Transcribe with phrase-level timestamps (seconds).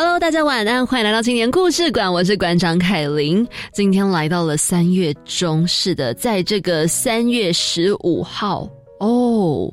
[0.00, 3.44] Hello，大家晚安，欢迎来到青年故事馆，我是馆长凯琳。
[3.72, 8.68] 今天来到了三月中，是的，在这个三月十五号
[9.00, 9.68] 哦。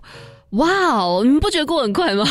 [0.53, 2.25] 哇哦，你们不觉得过很快吗？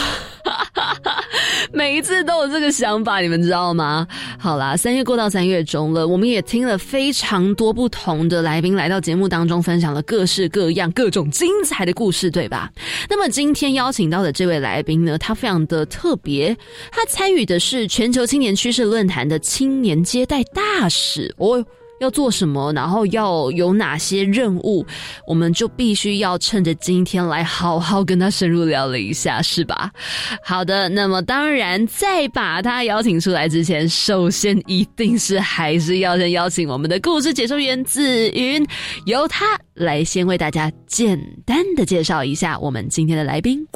[1.72, 4.06] 每一次都有这个想法，你们知道吗？
[4.38, 12.70] 好啦，三月过到三月中了，我们也听了非常多不同的来宾来到节目当中，分享了各式各样、各种精彩的故事，对吧？
[13.08, 16.56] 那么今天邀请到的这位来宾呢，他非常的特别，
[16.92, 21.64] 他参与的是全球青年趋势论坛的青年接待大使哦。
[22.04, 24.86] 要做什么，然后要有哪些任务，
[25.26, 29.90] 我们就必须要趁着今天来好好跟他深入聊了一下，是吧？
[30.42, 38.64] 好的，那么当然，在把他邀请出来之前，首先一定是还是要先邀请我们的故事解说员子云，
[39.06, 43.66] 由他来先为大家简单的介绍一下我们今天的来宾。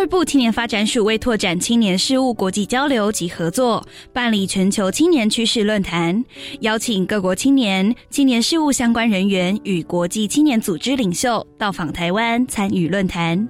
[0.00, 6.24] 二部青年发展署为拓展青年事务国际交流及合作，办理全球青年趋势论坛，
[6.60, 13.46] 邀请各国青年、青年事务相关人员与国际青年组织领袖到访台湾参与论坛，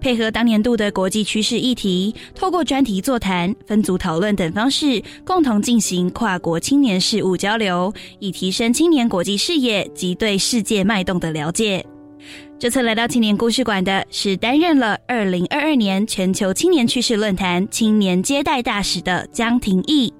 [0.00, 11.84] 配合当年度的国际趋势议题，透过专题座谈、分组讨论等方式，共同进行跨国青年事务交流，以提升青年国际视野及对世界脉动的了解。
[12.60, 20.12] 这次来到青年故事馆的是担任了二零二二年全球青年趋势论坛青年接待大使的江廷义，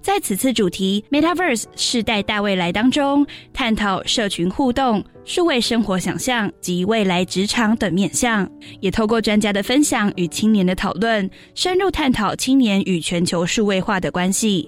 [0.00, 14.66] 在此次主题 Metaverse 世代大未来当中，探讨社群互动、数位生活想象及未来职场等面向，也透过专家的分享与青年的讨论，深入探讨青年与全球数位化的关系。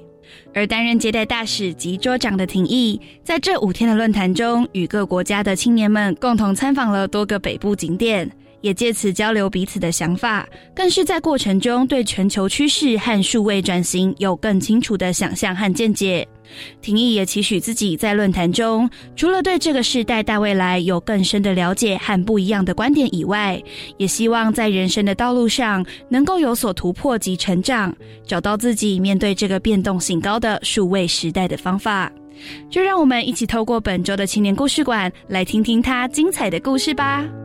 [0.53, 8.31] 而担任接待大使及桌长的廷义，在这五天的论坛中，与各国家的青年们共同参访了多个北部景点，
[8.65, 16.27] 也借此交流彼此的想法，更是在过程中对全球趋势和数位转型有更清楚的想象和见解。
[16.81, 23.63] 廷义也期许自己在论坛中，除了对这个时代大未来有更深的了解和不一样的观点以外，
[23.99, 27.95] 也希望在人生的道路上能够有所突破及成长，
[28.27, 32.11] 找到自己面对这个变动性高的数位时代的方法。
[32.71, 37.44] 就让我们一起透过本周的青年故事馆，来听听他精彩的故事吧。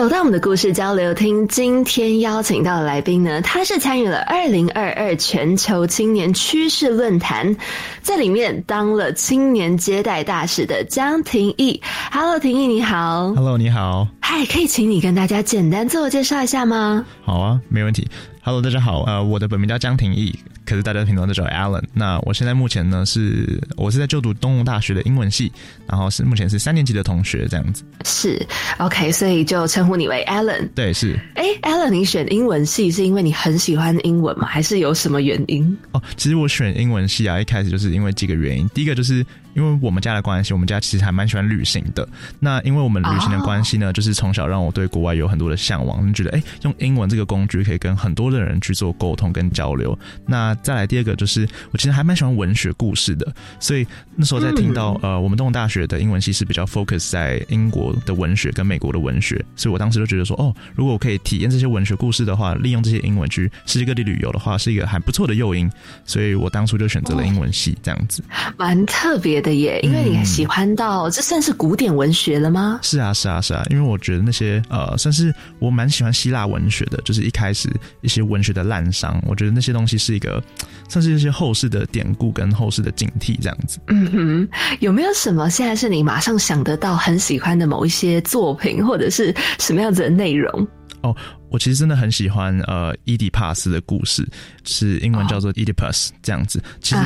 [0.00, 7.54] 走到我们的故事交流厅，今天邀请到的来宾呢，他是参与了二零二二全球青年趋势论坛，
[8.00, 11.78] 在里面当了青年接待大使的江廷义。
[12.10, 13.34] Hello，廷义你好。
[13.34, 14.08] Hello，你好。
[14.22, 17.04] 嗨，可以请你跟大家简单自我介绍一下吗？
[17.22, 18.08] 好啊，没问题。
[18.42, 20.34] Hello，大家好，呃，我的本名叫江廷义，
[20.70, 21.82] 可是大家平常都叫 Alan。
[21.92, 25.50] 那我现在目前呢是，我是在就读东吴大学的英文系，
[25.84, 27.82] 然后是目前是三年级的同学这样子。
[28.04, 28.46] 是
[28.78, 30.68] ，OK，所以就称呼你为 Alan。
[30.72, 31.18] 对，是。
[31.34, 34.46] 哎，Alan，你选英文系是因为你很喜欢英文吗？
[34.46, 35.76] 还是有什么原因？
[35.90, 38.68] 哦，其实我选英文系啊，一开始就是因为几个原因。
[38.68, 42.08] 第一个就是因为我们家的关系，我们家其实还蛮喜欢旅行的。
[42.38, 49.98] 那因为我们旅行的关系呢，就是从小让我对国外有很多的向往，觉得哎，用英文这个工具可以跟很多的人去做沟通跟交流。
[50.26, 53.86] 那再来第二个就是，我其实还蛮喜欢文学故事的，所以
[54.16, 65.70] 那时候在听到呃，我们东吴大学的英文系是比较 focus 在英国的文学跟美国的文学，所以我当时就觉得说，哦，如果我可以体验这些文学故事的话，利用这些英文去世界各地旅游的话，是一个还不错的诱因，
[66.04, 68.22] 所以我当初就选择了英文系这样子。
[68.58, 72.80] 蛮特别别的耶，因为你喜欢到这算是古典文学了吗？
[72.82, 77.68] 是啊，是啊，是啊，因为我觉得那些呃，算是我蛮喜欢希腊文学的，就是一开始
[78.00, 80.39] 一些文学的滥觞，我觉得那些东西是一个
[80.88, 83.78] 算是一些后世的典故跟后世的警惕这样子。
[83.88, 84.48] 嗯哼，
[84.80, 90.66] 有没有什么现在是你马上想得到很喜欢的某一些作品，或者是什么样子的内容？
[91.02, 91.16] 哦，
[91.48, 94.28] 我其实真的很喜欢呃伊底帕斯的故事，
[94.64, 96.62] 是英文叫做 Oedipus 这样子。
[96.80, 97.02] 其实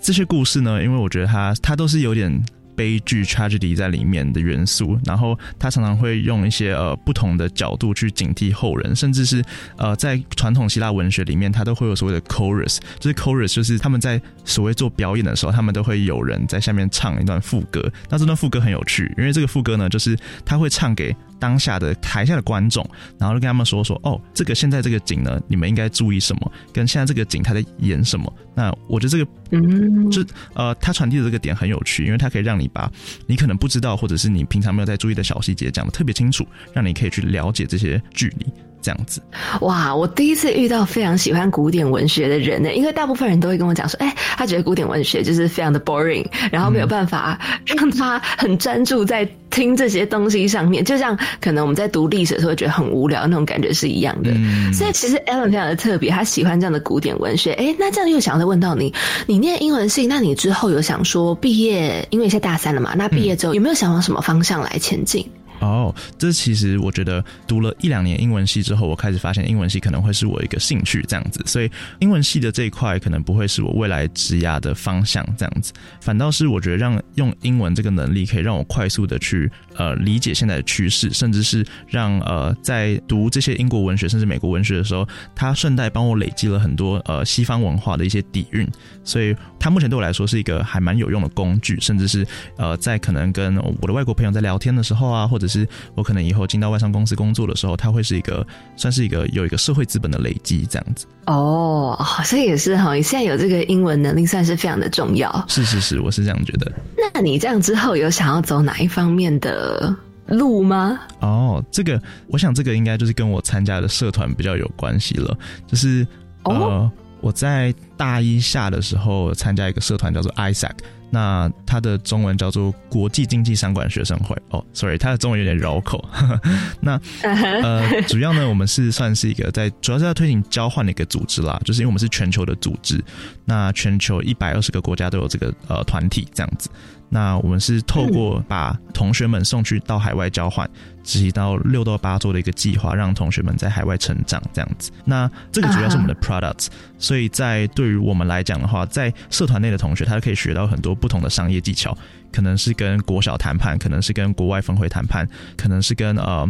[0.00, 2.42] 这些故事呢，因为我觉得它它都是有点。
[2.76, 9.42] 悲剧 tragedy 在里面的元素，然后他常常会用一些呃不同的角度去警惕后人，甚至是
[9.76, 17.90] 呃在传统希腊文学里面，他都会有所谓的 chorus，就是 chorus 就是他们在所谓做表演的时候，他们都会有人在下面唱一段副歌。
[18.10, 22.84] 那这段副歌很有趣，因为这个副歌呢，就是他会唱给当下的台下的观众，
[23.18, 26.52] 然后就跟他们说说哦，这个现在这个景呢，你们应该注意什么？
[26.72, 28.32] 跟现在这个景他在演什么？
[28.56, 30.24] 那我觉得这个嗯，就
[30.54, 32.64] 呃，他传递的这个点很有趣，因为它可以让你。
[32.64, 32.90] 你把
[33.26, 38.46] 你可能不知道，或者是你平常没有在注意的小细节讲的特别清楚，让你可以去了解这些距离。
[38.84, 39.22] 这样子，
[39.62, 39.94] 哇！
[39.94, 54.30] 我第一次遇到非常喜欢古典文学的人呢，因为大部分人都会跟我讲说，哎，他觉得古典文学就是非常的 boring，然后没有办法让他很专注在听这些东西上面，就像可能我们在读历史的时候会觉得很无聊那种感觉是一样的。
[54.74, 57.52] 所以其实 Alan 非常的特别，他喜欢这样的古典文学。
[57.54, 58.92] 哎，那这样又想再问到你，
[59.26, 65.26] 你念英文系，那你之后有想说毕业，因为现在大三了嘛，那毕业之后有没有想往什么方向来前进？
[65.64, 71.70] 哦，这其实我觉得读了一两年英文系之后，我开始发现英文系可能会是我一个兴趣这样子，所以
[72.00, 88.68] 英文系的这一块可能不会是我未来职涯的方向这样子，反倒是我觉得让用英文这个能力可以让我快速的去呃理解现在的趋势，甚至是让呃在读这些英国文学甚至美国文学的时候，它顺带帮我累积了很多呃西方文化的一些底蕴，
[89.04, 98.44] 所以它目前对我来说是一个还蛮有用的工具，甚至是呃在可能跟我的外国朋友在聊天的时候啊，或者是我可能以后进到外商公司工作的时候，它会是一个
[98.76, 101.06] 算是一个有一个社会资本的累积这样子。
[101.26, 105.44] 哦，好像也是哈，你现在有这个英文能力，算是非常的重要。
[105.48, 106.70] 是是是，我是这样觉得。
[107.12, 109.94] 那你这样之后有想要走哪一方面的
[110.26, 110.98] 路吗？
[111.20, 115.36] 哦，这个我想这个应该就是跟我参加的社团比较有关系了。
[115.66, 116.06] 就是
[116.44, 116.90] 呃，
[117.24, 120.74] 我在大一下的时候参加一个社团叫做 Isaac。
[121.10, 126.04] 那它的中文叫做国际经济商管学生会哦，sorry，它的中文有点绕口。
[126.82, 133.02] 那呃， 主要呢，我们是算是一个在主要是在推行交换的一个组织啦，就是因为我们是全球的组织，
[133.44, 136.68] 那全球一百二十个国家都有这个呃团体这样子。
[137.08, 140.68] 那我们是透过把同学们送去到海外交换，
[141.04, 144.90] 执行到六到八周的一个计划，让同学们在海外成长这样子。
[145.04, 146.66] 那这个主要是我们的 products，
[146.98, 151.96] 所以在对于我们来讲的话，在社团内的同学，他可以学到很多不同的商业技巧。
[152.32, 155.24] 可能是跟国小谈判，可能是跟国外峰会谈判，
[155.56, 156.44] 可能是跟呃，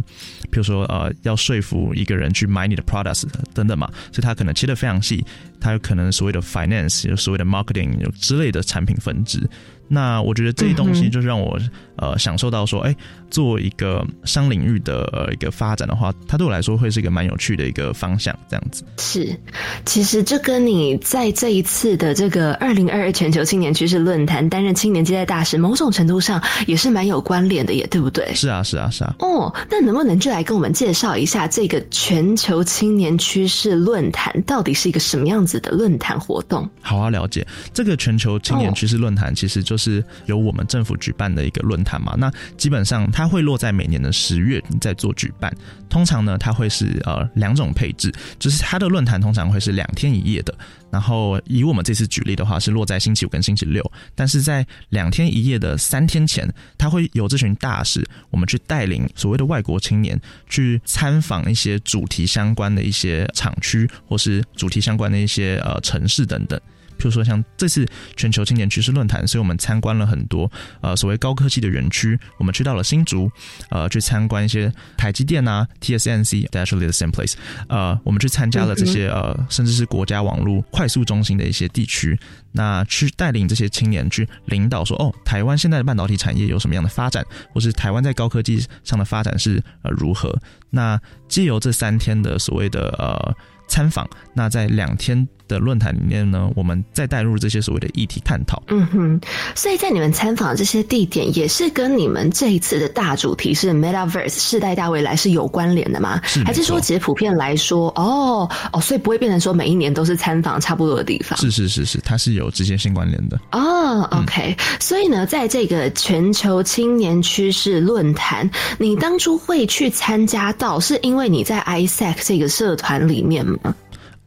[0.50, 5.22] 比如说呃，要说服一个人去买你的 products 等等嘛，所以他可能切的非常细，
[5.60, 9.46] 他有可能所谓的 finance，有所谓的 marketing 有之类的产品分支。
[9.86, 11.60] 那我觉得这些东西就是让我
[11.96, 12.94] 呃享受到说，哎，
[13.30, 18.82] 做一个商领域的一个发展的话，它对我来说会是一个蛮有趣的一个方向，这样子。
[18.98, 19.38] 是，
[19.84, 28.34] 其实这跟你在这一次的这个二零二二全球青年趋势论坛担任青年接待大使，某种程度上也是蛮有关联的，也对不对？
[28.34, 29.14] 是啊，是啊，是啊。
[29.20, 36.68] 哦，那能不能就来跟我们介绍一下这个全球青年趋势论坛到底是一个什么样子的论坛活动？
[36.80, 37.46] 好啊，了解。
[37.72, 39.76] 这个全球青年趋势论坛其实就。
[39.84, 42.14] 是由我们政府举办的一个论谈嘛？
[42.18, 45.54] 那基本上它会落在每年的十月在做举办。
[45.88, 50.52] 通常呢，它会是呃两种配置，就是它的论坛通常会是两天一夜的。
[50.90, 53.84] 然后以我们这次举例的话，是落在星期五跟星期六。
[54.14, 66.60] 但是在两天一夜的三天前，他会有这群大使，我们去带领所谓的外国青年去参访一些主题相关的一些厂区，或是主题相关的一些呃城市等等。
[66.96, 67.86] 比如说，像这次
[68.16, 72.18] 全球青年趋势论坛，所以我们参观了很多呃所谓高科技的园区。
[72.38, 73.30] 我们去到了新竹，
[73.70, 77.34] 呃，去参观一些台积电啊、TSMC（Actually the same place）。
[77.68, 82.18] 呃，我们去参加了这些呃，甚至是国家网络快速中心的一些地区。
[82.52, 90.36] 那去带领这些青年去领导说，哦，台湾现在的半导体产业有什么样的发展，或是台湾在高科技上的发展是呃如何？
[90.70, 93.34] 那借由这三天的所谓的呃。
[93.66, 94.08] 参访。
[94.32, 98.62] 那在两天的论坛里面呢，我们再带入这些所谓的议题探讨。
[98.68, 99.20] 嗯哼，
[99.54, 106.20] 所以在你们参访这些地点，也是跟你们这一次的大主题是 Metaverse 世代大未来是有关联的吗？
[106.24, 111.38] 是还是说，其实普遍来说，哦哦，所以不会变成说每一年都是参访差不多的地方？
[111.38, 113.38] 是是是是，它是有直接性关联的。
[113.52, 123.53] 哦，OK，、所以呢，在这个全球青年趋势论坛，你当初会去参加到，是因为你在 ISAC 这个社团里面吗？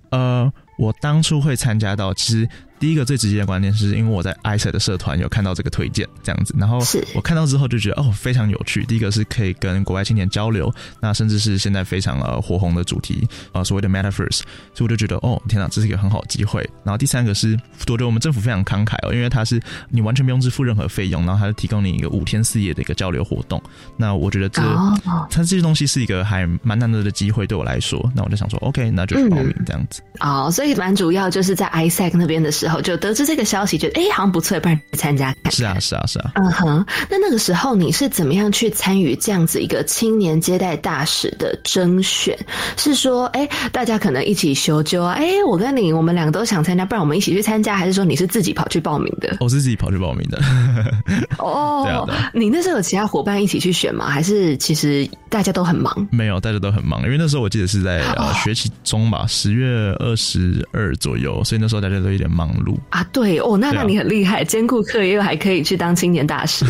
[0.09, 2.47] 呃，我当初会参加到，其实
[2.79, 8.85] 第一个最直接的观念是因为我在 ISET 的社团有看到这个推荐这样子，然后是我看到之后就觉得哦非常有趣。
[8.85, 14.41] 第一个是可以跟国外青年交流，那甚至是现在非常呃火红的主题呃所谓的 Metaverse，
[14.73, 16.61] 所以我就觉得哦天哪，这是一个很好的机会。
[16.83, 23.61] 然后第三个是我觉得我们政府非常慷慨哦，因为它是你完全不用支付任何费用，然后它提供你一个五天四夜的一个交流活动。
[23.95, 24.93] 那我觉得这、哦
[25.29, 30.01] 它这些东西是一个还蛮难得的机会对我来说，那我就想说 OK，那就是报名这样子。
[30.19, 35.51] 哦，所以蛮主要就是在 ISEC 那边的时候，就得知这个消息，觉得哎好像不错，不然去参加看看。
[35.51, 36.31] 是啊，是啊，是啊。
[36.35, 42.37] 嗯哼，那那个时候你是怎么样去参与这样子一个青年接待大使的甄选？
[42.77, 49.37] 是说，哎，大家可能一起修究啊，哎，我跟你，我们两个都想参加，不然我们一起去参加，还是说你是自己跑去报名的？
[49.39, 50.39] 我 是自己跑去报名的。
[51.39, 54.09] 哦， 对啊对啊你那时候有其他伙伴一起去选吗？
[54.09, 56.07] 还是其实大家都很忙？
[56.11, 58.01] 没有，大家都很忙，因为那时候我记得是在
[58.43, 59.67] 学期中吧，十月
[59.99, 62.77] 二十二左右，所以那时候大家都有点忙碌。
[62.89, 66.65] 啊，对哦，那那你很厉害， 兼顾课业又还可以去当青年大使。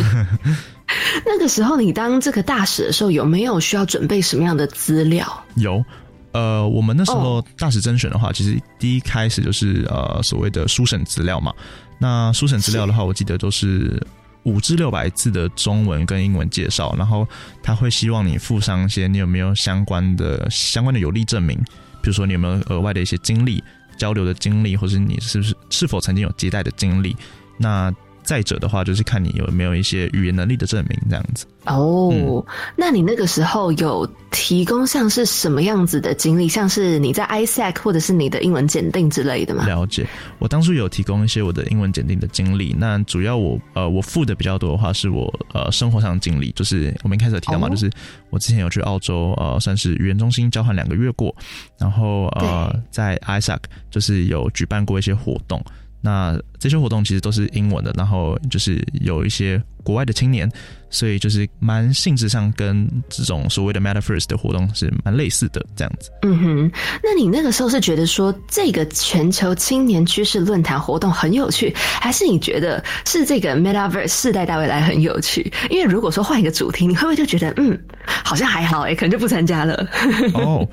[1.26, 5.28] 那个时候你当这个大使的时候，有没有需要准备什么样的资料？
[5.56, 5.84] 有，
[6.32, 11.54] 呃，我们那时候哦大使甄选的话，其实第一开始就是呃所谓的书审资料嘛。
[12.00, 14.02] 那书审资料的话，我记得都是
[14.44, 17.28] 五至六百字的中文跟英文介绍，然后
[17.62, 21.58] 他会希望你附上一些你有没有相关的相关的有力证明，
[22.02, 23.62] 比如说你有没有额外的一些经历、
[23.98, 27.16] 交流的经历，或是你是不是是否曾经有接待的经历。
[27.58, 27.94] 那
[28.28, 31.46] 再者的话，就是看你有没有一些语言能力的证明，这样子。
[31.64, 32.44] 哦，嗯
[32.76, 39.66] 那你那个时候有提供像是什么样子的经历，像是你在 ISEC 或者是你的英文检定之类的吗？
[39.66, 40.06] 了解，
[40.40, 42.76] 我当初有提供一些我的英文检定的经历。
[42.78, 47.90] 那主要我呃我付的比较多的话，是我呃生活上的经历，就是我们一开始有提到嘛，哦就是
[48.30, 51.34] 我之前有去澳洲呃算是语言中心交换两个月过，
[51.78, 55.64] 然后呃在 ISAC 就是有举办过一些活动。
[56.02, 60.50] 那这些活动其实都是英文的，然后就是有一些国外的青年，
[60.90, 66.10] 所以就是蛮性质上跟这种所谓的 Meta First 的活动是蛮类似的这样子。
[66.22, 66.72] 嗯哼，
[67.04, 75.52] 那你那个时候是觉得说这个全球青年趋势论坛活动很有趣，还是你觉得是这个 Meta First 世代大未来很有趣？
[75.70, 79.88] 因为如果说换一个主题，你会不会就觉得嗯，好像还好哎、可能就不参加了？
[80.36, 80.68] 哦，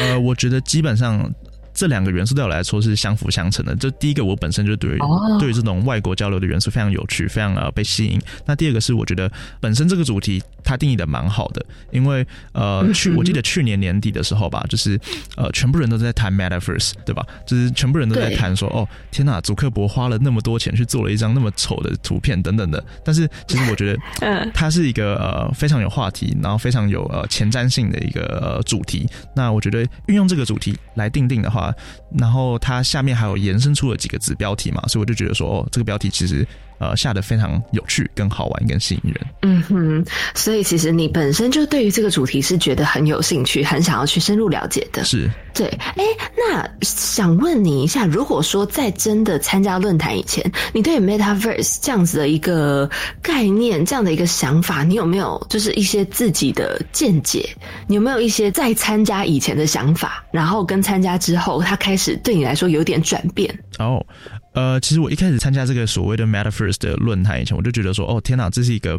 [0.00, 1.30] 呃，我觉得基本上
[1.78, 3.72] 这两个元素对我来说是相辅相成的。
[3.76, 8.20] 就第一个，我本身就对于、哦对于这种外国交流的元素非常有趣，非常呃被吸引。
[8.44, 9.30] 那第二个是，我觉得
[9.60, 14.98] 本身这个主题它定义的蛮好的，因为呃，去我记得去年年底的时候吧，就是
[15.36, 17.24] 呃，全部人都在谈 Metaverse，对吧？
[17.46, 22.82] 就是全部人都在对谈说，哦，天呐，祖克伯花了那么多钱去做了一张那么丑的图片等等的。
[23.04, 29.08] 但是其实我觉得， 嗯，它是一个呃非常有话题，然后非常有呃前瞻性的一个、呃、主题。
[29.34, 31.72] 那我觉得运用这个主题来定定的话，
[32.18, 36.46] 然后它下面还有延伸出了几个子标题嘛，所以我就觉得说，哦，这个标题其实
[36.78, 39.26] 呃下的非常有趣、跟好玩、跟吸引人。
[39.42, 40.04] 嗯哼，
[40.34, 45.04] 所以其实你本身就对于这个主题是觉得很有兴趣，很想要去深入了解的。
[45.04, 45.66] 是，对，
[45.96, 46.04] 哎，
[46.36, 52.88] 那想问你一下，如果说在真的参加论坛以前，你对 Metaverse 这样子的一个
[53.22, 57.48] 概念、这样的一个想法，你有没有就是一些自己的见解？
[57.86, 63.52] 你有没有一些在参加以前的想法，然后跟参加之后，它开始对你来说有点转变？
[63.78, 64.04] 哦，
[64.58, 68.98] 呃，其实我一开始参加这个所谓的 Metaverse 的论坛以前，我就觉得说，哦，天哪，这是一个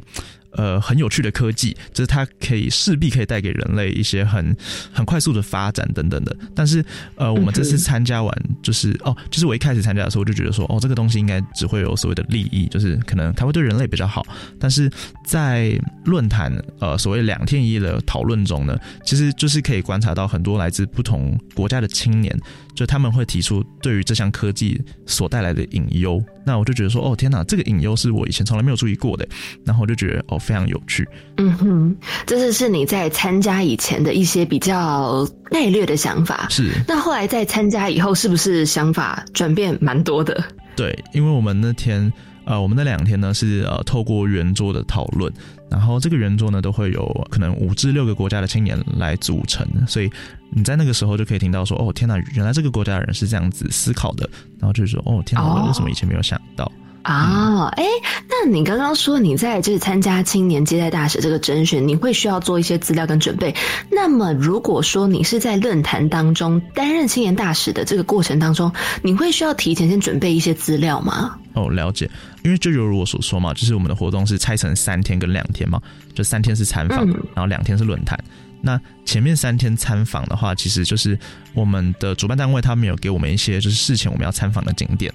[0.51, 4.55] 呃很有趣的科技，就是它可以势必可以带给人类一些很
[4.93, 6.33] 很快速的发展等等的。
[6.55, 6.81] 但是
[7.17, 14.25] 呃，我们这次参加完，就是哦，就是我一开始参加的时候，我就觉得说，哦，这个东西应该只会有所谓的利益，就是可能它会对人类比较好。
[14.57, 14.89] 但是
[15.25, 22.33] 在论坛呃所谓两天一夜的讨论中呢，其实就是可以观察到很多来自不同国家的青年，
[22.79, 26.23] 就他们会提出对于这项科技所带来的隐忧。
[26.45, 29.27] 那我就觉得说，哦天哪，这个隐忧是我以前从来没有注意过的，
[29.65, 31.05] 然后我就觉得哦非常有趣。
[31.35, 36.47] 嗯哼，这是是你在参加以前的一些比较概略的想法。
[36.49, 40.41] 是那后来在参加以后，是不是想法转变蛮多的？
[40.77, 42.09] 对，因为我们那天。
[42.49, 45.31] 呃，我们那两天呢是呃透过圆桌的讨论，
[45.69, 50.09] 然后这个圆桌呢都会有可能五至六个国家的青年来组成，所以
[50.49, 54.27] 你在那个时候就可以听到说，哦天哪，原来这个国家的人是这样子思考的，
[54.57, 56.71] 然后就是说，哦天哪，我为什么以前没有想到？
[57.01, 57.83] 啊，哎，
[58.27, 63.55] 那你刚刚说你在就是参加青年接待大使这个甄选，你会需要做一些资料跟准备。
[63.89, 71.35] 那么如果说你是在论坛当中担任青年大使的这个过程当中，你会需要提前先准备一些资料吗？
[71.53, 72.09] 哦，了解，
[72.43, 75.81] 因为就如我所说嘛，就是我们的活动是拆成三天跟两天嘛，
[76.13, 78.17] 就三天是参访，然后两天是论坛。
[78.61, 81.17] 那前面三天参访的话，其实就是
[81.53, 85.11] 我们的主办单位他们有给我们一些就是事前我们要参访的景点。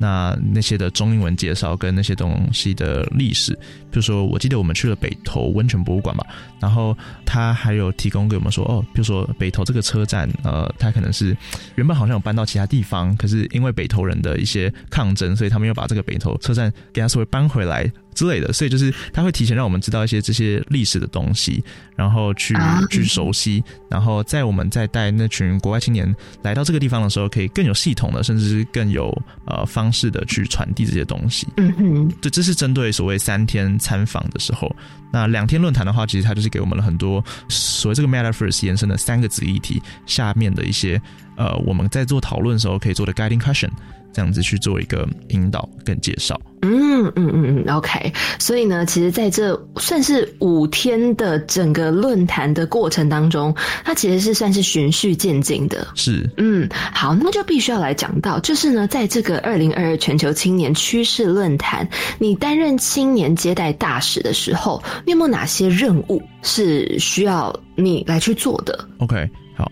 [0.00, 3.52] 那那些的中英文介绍跟那些东西的历史，
[3.90, 6.24] 比如说，我记得我们去了北投温泉博物馆嘛，
[6.58, 11.36] 然后他还有提供给我们说，哦，比如说北投这个车站，呃，它可能是
[11.74, 17.92] 原本好像有搬到其他地方，可是因为北投人的一些抗争，所以他们又把这个北投车站给它稍微搬回来。
[18.20, 21.64] 之类的，所以就是他会提前让我们知道一些这些历史的东西，
[21.96, 22.54] 然后去
[22.90, 29.10] 去熟悉，然后在我们在带那群国外青年来到这个地方的时候，可以更有系统的，甚至是更有
[29.46, 31.48] 呃方式的去传递这些东西。
[31.56, 34.70] 嗯哼，对，这是针对所谓三天参访的时候。
[35.12, 41.00] 那两天论坛的话，其实它就是给我们了很多所谓这个 Metaverse 延伸的三个子议题下面的一些
[41.40, 43.70] 呃我们在做讨论的时候可以做的 guiding question。
[44.12, 46.36] 这样子去做一个引导跟介绍。
[46.62, 48.12] 嗯嗯嗯嗯，OK。
[48.40, 53.54] 所以呢，其实在这算是五天的整个论坛的过程当中，
[53.84, 55.86] 它其实是算是循序渐进的。
[55.94, 69.70] 是，嗯，好，那就必须要来讲到，就是呢，在这个二零二二全球青年趋势论坛，你担任青年接待大使的时候，你有没有哪些任务是需要你来去做的？OK，好。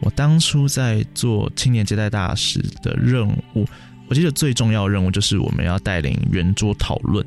[0.00, 3.66] 我当初在做青年接待大使的任务，
[4.08, 7.24] 我记得最重要的任务就是我们要带领圆桌讨论。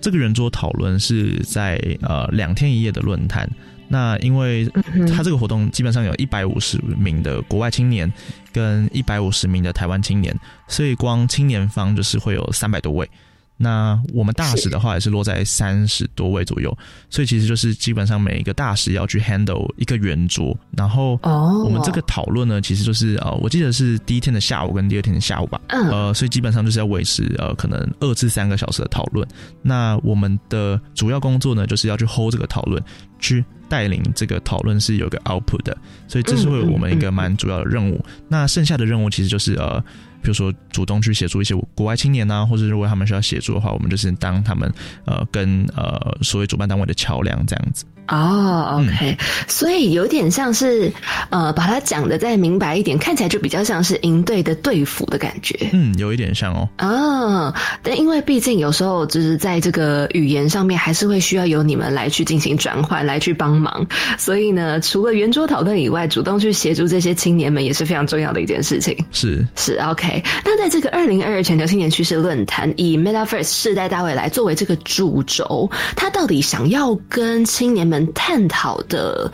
[0.00, 3.48] 这个圆桌讨论是在呃两天一夜的论坛。
[3.88, 4.66] 那因为
[5.14, 8.12] 他这个活动基本上有一百五十名的国外青年
[8.52, 10.36] 跟一百五十名的台湾青年，
[10.66, 13.08] 所以光青年方就是会有三百多位。
[13.56, 16.76] 那我们大使的话也是落在三十多位左右，
[17.08, 29.26] 所以其实就是基本上每一个大使要去 handle 一个圆桌，然后我们这个讨论呢，其实就是呃，我记得是第一天的下午跟第二天的下午吧，呃，所以基本上就是要维持呃可能二至三个小时的讨论。
[29.62, 32.82] 那我们的主要工作呢，就是要去 hold 这个讨论，
[33.18, 38.04] 去带领这个讨论是有个 output 的，所以这是会我们一个蛮主要的任务。
[38.28, 39.82] 那剩下的任务其实就是呃。
[40.22, 44.72] 比如说，主动去协助一些国外青年啊，或者如果他们需要协助的话，我们就是当他们
[45.04, 47.84] 呃跟呃所谓主办单位的桥梁这样子。
[48.08, 49.16] 哦，OK，
[49.48, 50.92] 所以有点像是，
[51.30, 55.68] 呃，把它讲的再明白一点，看起来就比较像是营队的队服的感觉。
[55.72, 56.68] 嗯，有一点像哦。
[56.76, 63.84] 啊，但因为毕竟有时候就是在这个语言上面，还是会需要由你们来去进行转换，来去帮忙。
[64.16, 68.96] 所以呢，除了圆桌讨论以外，主动去协助这些青年们也是非常重要的一件事情。
[69.10, 70.22] 是是，OK。
[70.44, 77.95] 那在这个二零二二全球青年趋势论坛，以 Metaverse 世代大未来作为这个主轴，他到底想要跟青年们。
[78.12, 79.30] 探讨的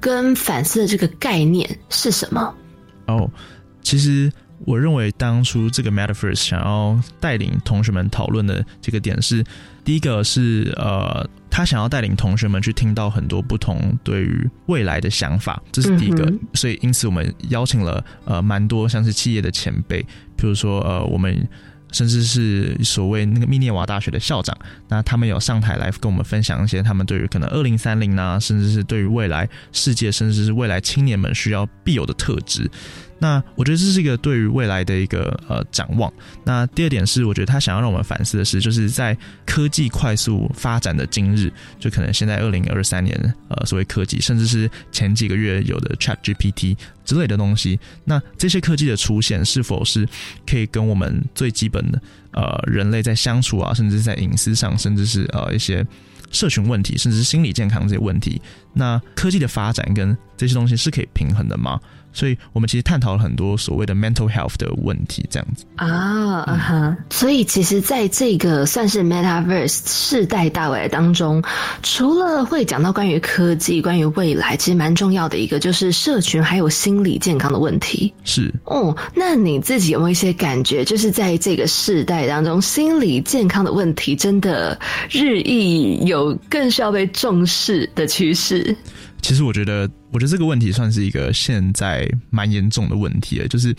[0.00, 2.54] 跟反思的这个概念是什么？
[3.06, 3.30] 哦，
[3.82, 4.30] 其实
[4.64, 9.44] 我认为当初这个 Metaverse 想要带领同学们讨论的这个点是，
[9.84, 16.32] 第一个是呃，他想要带领同学们去听到很多不同对于未来的想法，这是第一个。
[16.54, 20.00] 所以因此我们邀请了呃蛮多像是企业的前辈，
[20.36, 21.46] 比如说呃我们。
[21.96, 24.54] 甚至是所谓那个密涅瓦大学的校长，
[24.88, 32.70] 那他们有上台来跟我们分享一些他们对于可能二零三零呢，甚至是对于未来世界，甚至是未来青年们需要必有的特质。
[33.18, 36.12] 那我觉得这是一个对于未来的一个呃展望。
[36.44, 50.06] 那第二点是，我觉得他想要让我们反思的是，就是在科技快速发展的今日，就可能现在二零二三年，呃，所谓科技，甚至是前几个月有的 Chat GPT 之类的东西，那这些科技的出现，是否是
[50.46, 52.00] 可以跟我们最基本的
[52.32, 55.86] 呃人类在相处啊，甚至在隐私上，甚至是呃一些
[56.30, 58.40] 社群问题，甚至是心理健康这些问题，
[58.74, 61.80] 那科技的发展跟这些东西是可以平衡的吗？
[62.16, 66.96] 所以我们其实探讨了很多所谓的 mental health 的问题，这样子啊，啊哈。
[67.10, 71.42] 所以其实，在这个算是 metaverse 世代大未来当中，
[71.82, 78.10] 除了会讲到关于科技、关于未来，其实蛮重要的一个就是社群还有心理健康的问题。
[78.24, 88.74] 是哦，那你自己有没有一些感觉，就是在这个世代当中，心理健康的问题真的日益有更需要被重视的趋势？
[89.26, 93.48] 其实我觉得，我觉得这个问题算是一个现在蛮严重的问题了。
[93.48, 93.74] 就是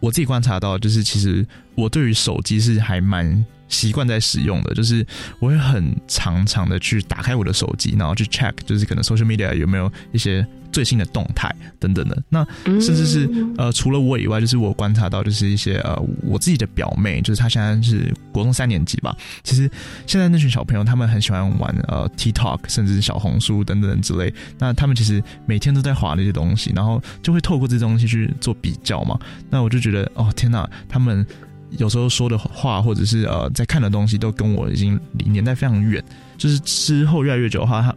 [0.00, 5.06] 我自己观察到，就是其实我对于手机是还蛮习惯在使用的，就是
[5.38, 12.22] 我会很常常的去打开我的手机，然后去 check，就是可能 social media 有没有一些最新的动态等等的。
[12.28, 19.16] 那甚至是呃，除了我以外，就是我观察到，就是一些呃，我自己的表妹，就是她现在是国中三年级吧。
[19.42, 19.70] 其实
[20.06, 24.32] 现在那群小朋友，他们很喜欢玩呃 TikTok，甚至是小红书等等之类。
[24.58, 29.18] 那他们其实每天都在划那些东西，然后就会透过这些东西去做比较嘛。
[29.50, 31.26] 那我就觉得，哦天哪，他们。
[31.70, 36.02] 有时候说的话，或者是呃，在看的东西，都跟我已经离年代非常远。
[36.36, 37.94] 就是之后越来越久的话，他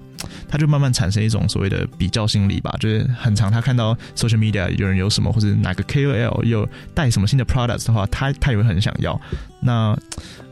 [0.50, 2.76] 他就慢慢产生一种所谓的比较心理吧。
[2.80, 9.20] 就是很常，他看到 social media 有人有什么，或者哪个 KOL 有带什么新的 products 的话，他他也会很想要。
[9.64, 9.96] 那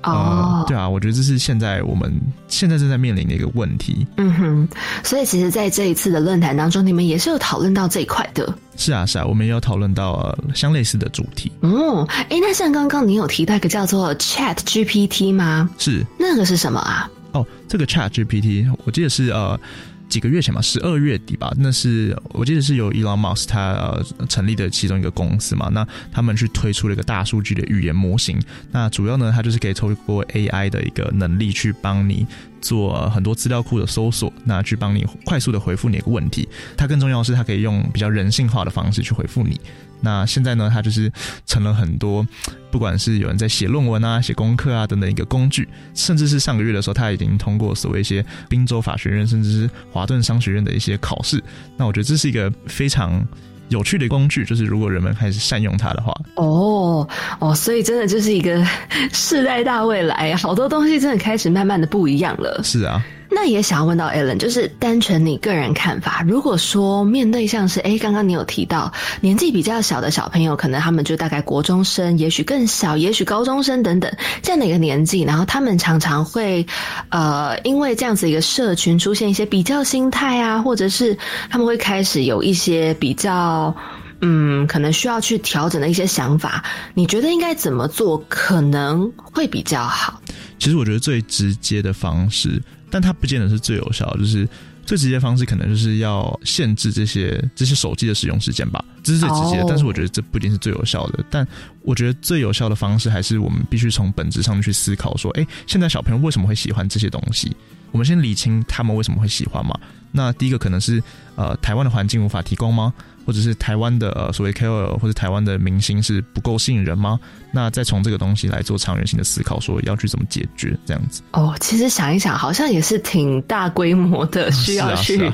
[0.04, 2.14] 呃，对啊，我觉得这是现在我们
[2.48, 4.06] 现在正在面临的一个问题。
[4.18, 4.68] 嗯哼，
[5.04, 8.54] 所以其实，在这一次的论坛当中，你们也是有讨论到这一块的。
[8.78, 11.52] 是啊，是啊，我们也有讨论到呃相类似的主题。
[11.62, 15.70] 嗯，哎，那像刚刚你有提到一个叫做 Chat GPT 吗？
[15.78, 17.10] 是，那个是什么啊？
[17.32, 19.60] 哦，这个 Chat GPT，我记得是呃
[20.08, 21.54] 几个月前吧，十二月底吧。
[21.58, 25.70] 那是我记得是由 Elon Musk 他呃成立的其中一个公司嘛。
[25.72, 28.42] 那他们去推出了一个大数据的语言模型。
[28.72, 32.26] 那主要呢，它就是可以透过 AI 的一个能力去帮你
[32.62, 36.48] 做很多资料库的搜索，那去帮你快速的回复你一个问题。
[36.78, 39.60] 它更重要的是，它可以用比较人性化的方式去回复你。
[40.02, 41.12] 那现在呢，它就是
[41.46, 42.26] 成了很多，
[42.72, 51.44] 不管是有人在写论文啊、写功课啊等等一个工具，甚至是上个月的时候，它已经通过所谓一些宾州法学院，甚至是华顿商学院的一些考试。
[51.76, 53.22] 那我觉得这是一个非常
[53.70, 56.14] 有趣的工具，就是如果人们开始善用它的话。
[56.36, 57.08] 哦
[57.40, 58.64] 哦，所以真的就是一个
[59.14, 62.62] 世代大未来，好多东西真的开始慢慢的不一样了。
[62.64, 63.04] 是啊。
[63.32, 74.12] 那也想要问到 Allen，就是单纯你个人看法，如果说面对像是哎，刚刚你有提到年纪比较小的小朋友，可能他们就大概国中生，也许更小，也许高中生等等
[74.42, 76.66] 这样的一个年纪，然后他们常常会
[77.10, 81.16] 呃，因为这样子一个社群出现一些比较心态啊，或者是
[81.50, 83.76] 他们会开始有一些比较
[84.22, 86.64] 嗯，可能需要去调整的一些想法，
[86.96, 90.20] 你觉得应该怎么做可能会比较好？
[90.58, 92.62] 其实我觉得最直接的方式。
[92.90, 94.48] 但它不见得是最有效，就是
[94.86, 99.66] 最直接的方式可能就是要限制这些这些手机的使用时间吧，这是最直接的。
[99.68, 101.24] 但是我觉得这不一定是最有效的。
[101.30, 101.48] 但
[101.82, 107.56] 我觉得最有效的方式还是我们必须从本质上去思考，说，哎，现在小朋友为什么会喜欢这些东西？
[107.92, 109.78] 我们先理清他们为什么会喜欢嘛。
[110.12, 111.02] 那第一个可能是
[111.36, 112.94] 呃台湾的环境无法提供吗？
[113.30, 117.20] 或者是台湾的呃所谓 KOL 或者台湾的明星是不够吸引人吗？
[117.52, 121.22] 那再从这个东西来做长远性的思考，说要去怎么解决这样子。
[121.34, 125.32] 哦，其实想一想，好像也是挺大规模的，需要去。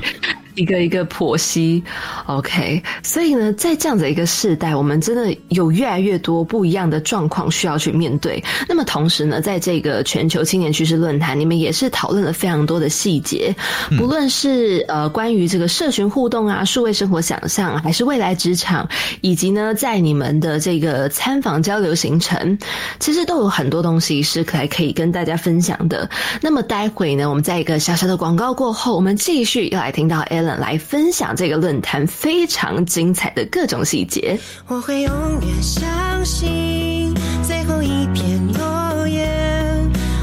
[0.56, 1.82] 一个一个剖析
[2.26, 8.42] ，OK，所以呢，在这样的一个时代，我们真的有越来越多不一样的状况需要去面对。
[8.66, 13.54] 那么同时呢，在这个全球青年趋势论坛，你们也是讨论了非常多的细节，
[13.98, 18.88] 不论是呃关于这个社群互动啊、数位生活想象，还是未来职场，
[19.20, 22.58] 以及呢，在你们的这个参访交流行程，
[22.98, 26.08] 其实都有很多东西是可可以跟大家分享的。
[26.40, 30.56] 那么待会呢，我们在一个小小的广告过后，我们继续要来听到 L。
[30.56, 34.38] 来分享这个论坛非常精彩的各种细节。
[34.66, 39.28] 我会永远相信最后一片落叶，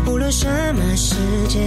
[0.08, 1.16] 无论什么时
[1.48, 1.62] 间，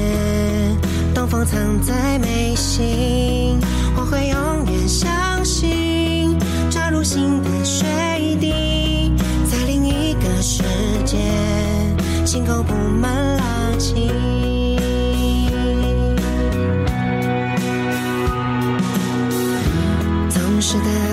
[1.14, 3.58] 东风藏在眉心。
[3.96, 6.36] 我会永远相信，
[6.68, 7.86] 扎入心的水
[8.40, 9.12] 滴，
[9.50, 10.62] 在另一个世
[11.04, 11.16] 界，
[12.24, 14.15] 心口布满垃圾。
[20.68, 21.05] 是的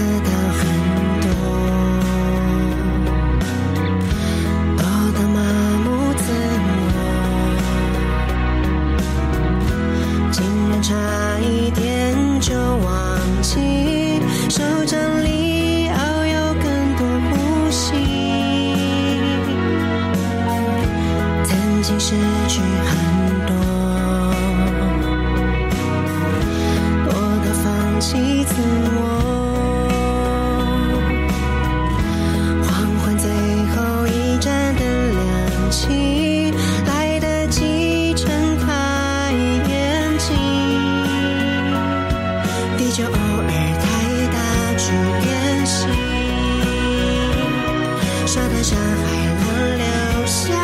[48.33, 48.83] 沙滩上还
[49.27, 50.55] 能留下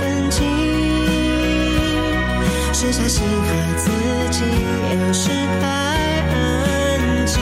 [0.00, 0.40] 痕迹，
[2.72, 3.90] 剩下心和自
[4.30, 4.42] 己，
[4.90, 5.28] 有时
[5.60, 5.66] 太
[6.30, 7.38] 安静，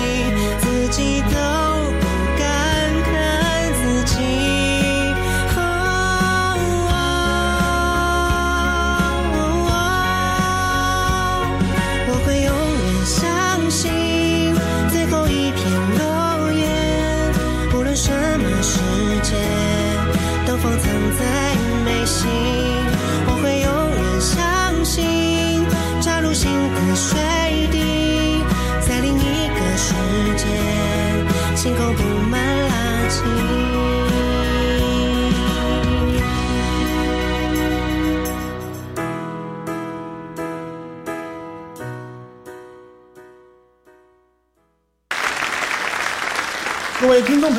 [0.58, 1.57] 自己都。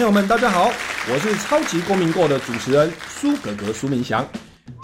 [0.10, 0.72] 友们，大家好，
[1.14, 4.28] 我是超级公民购的主持人苏格格苏明祥。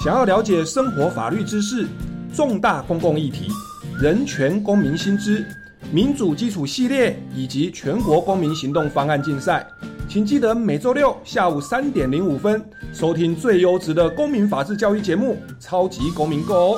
[0.03, 1.87] 想要了解生活法律知识、
[2.31, 3.47] 重大公共议题、
[3.99, 5.43] 人权公民新知、
[5.91, 9.65] 民主基础系列以及全国公民行动方案竞赛，
[10.07, 16.77] 请记得每周六下午三点零五分收听最优质的公民法治教育节目《超级公民购》。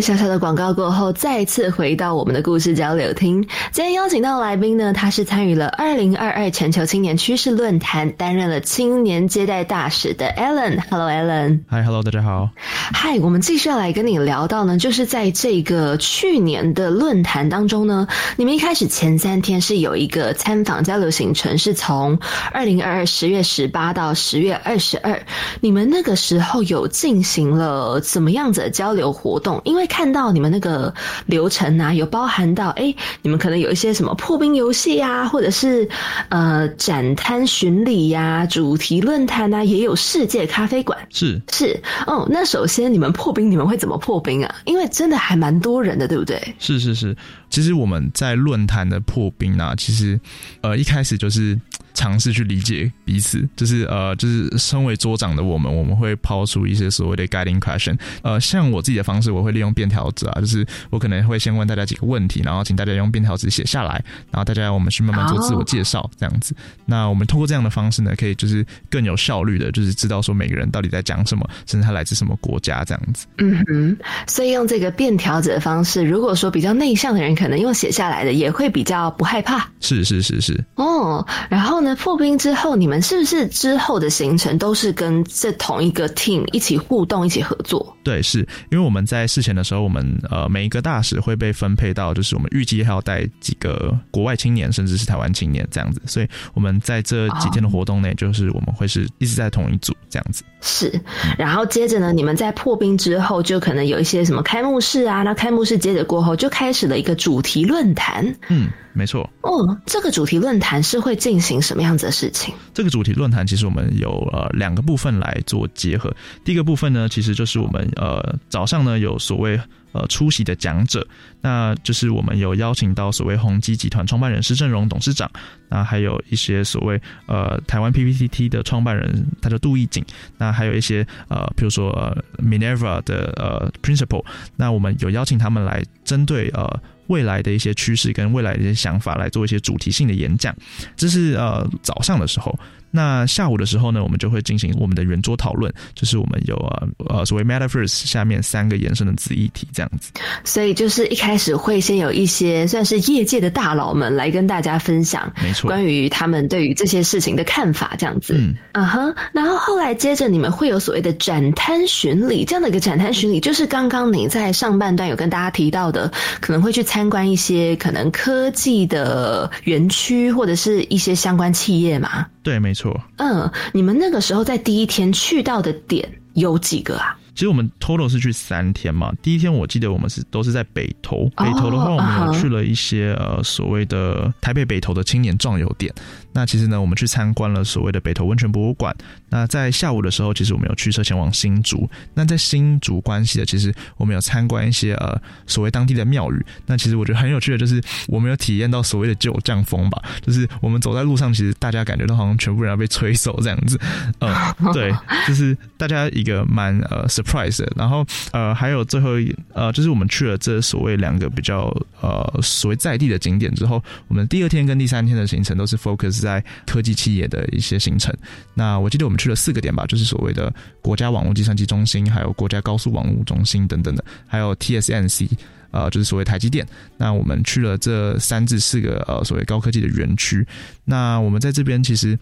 [0.00, 3.46] 个小小的广告过后，再次回到我们的故事交流厅。
[3.70, 10.80] 今天邀请到来宾呢，他是参与了二零二二全球青年趋势论坛，担任了青年接待大使的 Alan。
[10.88, 11.60] Hello，Alan。
[11.68, 12.48] 嗨，Hello，大家好。
[12.94, 22.18] 嗨，我们继续要来跟你聊到呢，就是在这个去年的论坛当中呢，你们一开始前三天是有一个参访交流行程，是从
[22.52, 25.20] 二零二二十月十八到十月二十二。
[25.60, 29.60] 你们那个时候有进行了怎么样子的交流活动？
[29.64, 30.94] 因为看到你们那个
[31.26, 35.86] 流程啊，有包含到哎，你们可能有一些什么破冰游戏呀，或者是
[36.28, 40.96] 呃展摊巡礼呀、主题论坛啊，也有世界咖啡馆。
[41.10, 44.54] 是是哦，那首先你们破冰，你们会怎么破冰啊？
[44.64, 46.40] 因为真的还蛮多人的，对不对？
[46.60, 47.16] 是是是，
[47.50, 50.18] 其实我们在论坛的破冰啊，其实
[50.62, 51.60] 呃一开始就是
[51.92, 57.98] 尝试去理解彼此，就是呃就是身为桌长的我们，我们会抛出一些所谓的 guiding question。
[58.22, 66.54] 呃，像我自己的方式，我会利用便条纸啊，就是我可能会先问大家几个问题，然后请大家用便条纸写下来，然后大家我们去慢慢做自我介绍这样子。
[66.86, 73.26] 那我们通过这样的方式呢，可以就是更有效率的，就是知道说每个人到底在讲什么，甚至他来自什么国家这样子。
[73.38, 79.66] 嗯哼，所以用这个便条纸的方式，如果说比较内向的人，可能用写下来的也会比较不害怕。
[79.80, 80.62] 是是是是。
[80.74, 87.96] 哦，然后呢，破冰之后，你们是不是之后的行程都是跟这同一个 team 一起互动、一起合作？
[88.04, 100.44] 对，是因为我们在事前的时候，我们呃每一个大使会被分配到，就是我们预计还要带几个国外青年，甚至是台湾青年这样子，所以我们在这几天的活动内，就是我们会是一直在同一组这样子。
[100.60, 101.00] 是，
[101.38, 108.34] 然后接着呢，你们在破冰之后，就可能有一些什么开幕式啊，那开幕式接着过后，就开始了一个主题论坛。
[108.48, 109.28] 嗯，没错。
[109.42, 112.54] 哦，这个主题论坛是会进行什么样子的事情？
[112.72, 116.10] 这个主题论坛其实我们有呃两个部分来做结合。
[116.42, 119.60] 第一个部分呢，其实就是我们呃早上呢有所谓
[119.92, 121.06] 呃出席的讲者，
[121.40, 125.30] 那就是我们有邀请到所谓宏基集团创办人施正荣董事长，
[125.68, 130.04] 那还有一些所谓呃台湾 PPTT 的创办人，他叫杜义景，
[130.38, 134.24] 那还有一些呃比如说呃 Minerva 的呃 Principal，
[134.56, 136.80] 那我们有邀请他们来针对呃。
[137.10, 140.54] 未来的一些趋势跟未来的一些想法来做一些主题性的演讲，
[140.94, 142.56] 这是呃早上的时候。
[142.90, 150.10] 那下午的时候呢，我们就会进行我们的圆桌讨论，就是我们有呃呃所谓 Metaverse 下面三个延伸的子议题这样子。
[150.44, 158.34] 所以就是一开始会先有一些算是业界的大佬们来跟大家分享，没错，关于他们对于这些事情的看法这样子。
[158.36, 172.26] 嗯嗯哼，然后后来接着你们会有所谓的展摊巡礼，这样的一个展摊巡礼，就是刚刚你在上半段有跟大家提到的，可能会去参观一些可能科技的园区或者是一些相关企业嘛。
[172.42, 173.00] 对，没错。
[173.16, 177.16] 嗯，你们那个时候在第一天去到的点有几个啊？
[177.34, 179.12] 其实我们 total 是去三天嘛。
[179.22, 185.94] 第一天我记得我们是都是在北投，北投的话我们有去了一些呃所谓的台北北投的青年壮游点。
[186.32, 188.94] 那其实呢，我们去参观了所谓的北投温泉博物馆。
[189.28, 191.88] 那在下午的时候，其实我们有驱车前往新竹。
[192.14, 196.46] 那在新竹关系的，其实我们有参观一些呃所谓当地的庙宇。
[196.66, 203.78] 那其实我觉得很有趣的，就是我们有体验到所谓的九降风吧， 就是我们走在路上，其实大家感觉到好像全部人要被吹走这样子。
[204.20, 204.32] 嗯，
[204.72, 204.92] 对，
[205.26, 207.72] 就是大家一个蛮呃 surprise 的。
[207.76, 216.19] 然后呃还有最后一呃就是我们去了这所谓两个比较呃所谓在地的景点之后，我们第二天跟第三天的行程都是 focus。
[216.20, 218.14] 在科技企业的一些行程，
[218.54, 225.30] 那我记得我们去了四个点吧，就是所谓的国家网络计算机中心，还有国家高速网络中心等等的，还有 TSNC，
[225.70, 226.66] 呃，就是所谓台积电。
[226.96, 230.46] 那我们去了这三至四个呃所谓高科技的园区。
[230.84, 232.18] 那我们在这边其实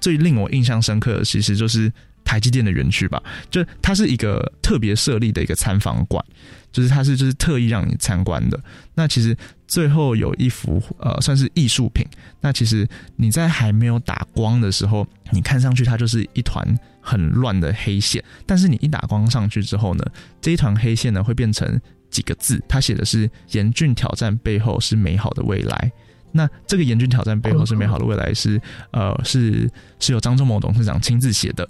[0.00, 1.92] 最令我印象深刻的，其实就是
[2.28, 6.22] 台积电的园区吧，就它是一个特别设立的一个参访馆。
[6.70, 8.60] 就是它是就是特意让你参观的。
[8.94, 9.34] 那其实
[9.66, 12.06] 最后有一幅呃算是艺术品。
[12.42, 12.86] 那其实
[13.16, 16.62] 你在还没有打光的时候，你看上去它就是一团
[17.00, 18.22] 很乱的黑线。
[18.44, 20.04] 但是你一打光上去之后呢，
[20.42, 25.90] 这一团黑线呢会变成几个字，它写的是“严峻挑战背后是美好的未来”。
[26.32, 28.60] 那这个“严峻挑战背后是美好的未来”是
[28.90, 31.66] 呃是是由张忠谋董事长亲自写的。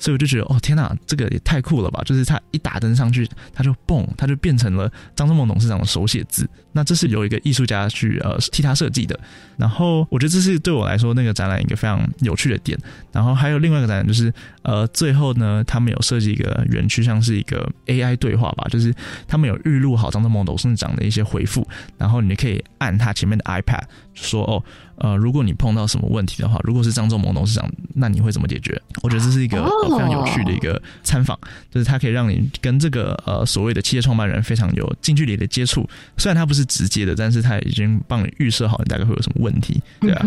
[0.00, 2.02] 所以我就觉得，哦天哪，这个也太酷了吧！
[2.04, 6.48] 就是他一打灯上去，他就蹦，他就变成了张忠谋董事长的手写字。
[6.72, 9.18] 那这是有一个艺术家去呃替他设计的。
[9.56, 12.78] 然后我觉得这是对我来说那个展览一个非常有趣的点。
[13.12, 18.94] 然后还有另外一个展览就是，呃，最后呢，他们有设计一个园区，像是一个 AI 对话吧，就是
[19.26, 21.66] 他们有预录好张忠谋董事长的一些回复，
[21.98, 23.82] 然后你可以按他前面的 iPad
[24.14, 24.62] 说，哦，
[24.96, 28.80] 呃，如果你碰到什么问题的话，如果是张忠谋董事长，那你会怎么解决？
[29.02, 29.60] 我觉得这是一个。
[29.90, 31.38] 非常有趣的一个参访，
[31.70, 35.88] 就是它可以让你跟这个呃所谓的企业创办人非常有近距离的接触。
[36.16, 40.24] 虽然他不是直接的，但是他已经帮你预设好你大概会有什么问题，对啊。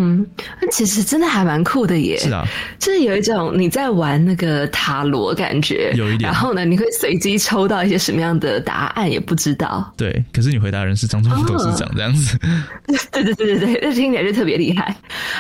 [0.62, 2.18] 那其实真的还蛮酷的耶。
[2.18, 2.46] 是啊，
[2.78, 6.30] 就是有一种你在玩那个塔罗感觉，有一点。
[6.30, 9.94] 然后呢，你会随机抽到一些什么样的答案也不知道。
[9.96, 12.38] 对，可是你回答人是张忠谋董事长这样子。
[13.12, 14.94] 对对对对对，那听起来就特别厉害。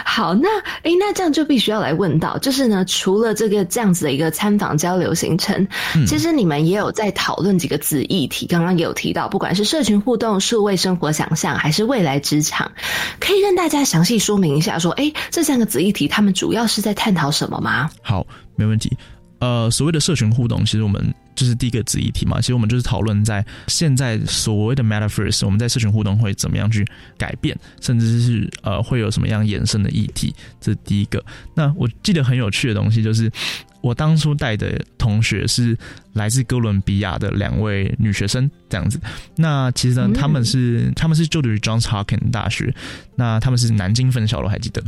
[0.05, 0.47] 好，那
[0.83, 4.13] 哎，那这样就必须要来问到，就是呢，除了这个这样子的。
[4.13, 5.67] 一个参访交流行程，
[6.05, 8.45] 其实你们也有在讨论几个子议题。
[8.45, 12.69] 刚刚也有提到，不管是社群互动、数位生活想象，还是未来职场，
[13.17, 17.89] 可以跟大家详细说明一下，说，哎，这三个子议题，他们主要是在探讨什么吗？
[18.01, 18.91] 好，没问题。
[19.39, 22.41] 呃，所谓的社群互动，其实我们就是第一个子议题嘛。
[22.41, 26.85] 其实我们就是讨论在现在所谓的 Metaverse，我们在社群互动会怎么样去
[27.17, 31.23] 改变，甚至是呃会有什么样衍生的议题，这是第一个。
[31.55, 33.31] 那我记得很有趣的东西就是。
[33.83, 35.77] 我当初带的同学是
[36.13, 38.97] 来自哥伦比亚的两位女学生，这样子。
[39.35, 42.73] 那其实呢，他们是他们是就读于 Johns Hopkins 大学，
[43.17, 44.81] 那他们是南京分校的，我还记得。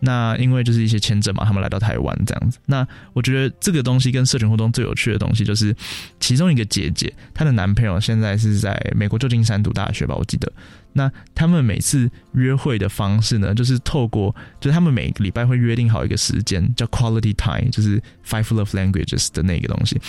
[0.00, 2.58] 那因为就是一些签证嘛，他们来到台湾这样子。
[2.66, 5.74] 那我觉得这个东西跟社群互动最有趣的东西，就是
[6.20, 10.52] 其中一个姐姐，她的男朋友现在是在美国旧金山读大学吧，我记得。
[10.94, 20.00] 那他们每次约会的方式呢，就是透过，就是他们每个礼拜会约定好一个时间，叫 quality time，就是 five love languages 的那个东西。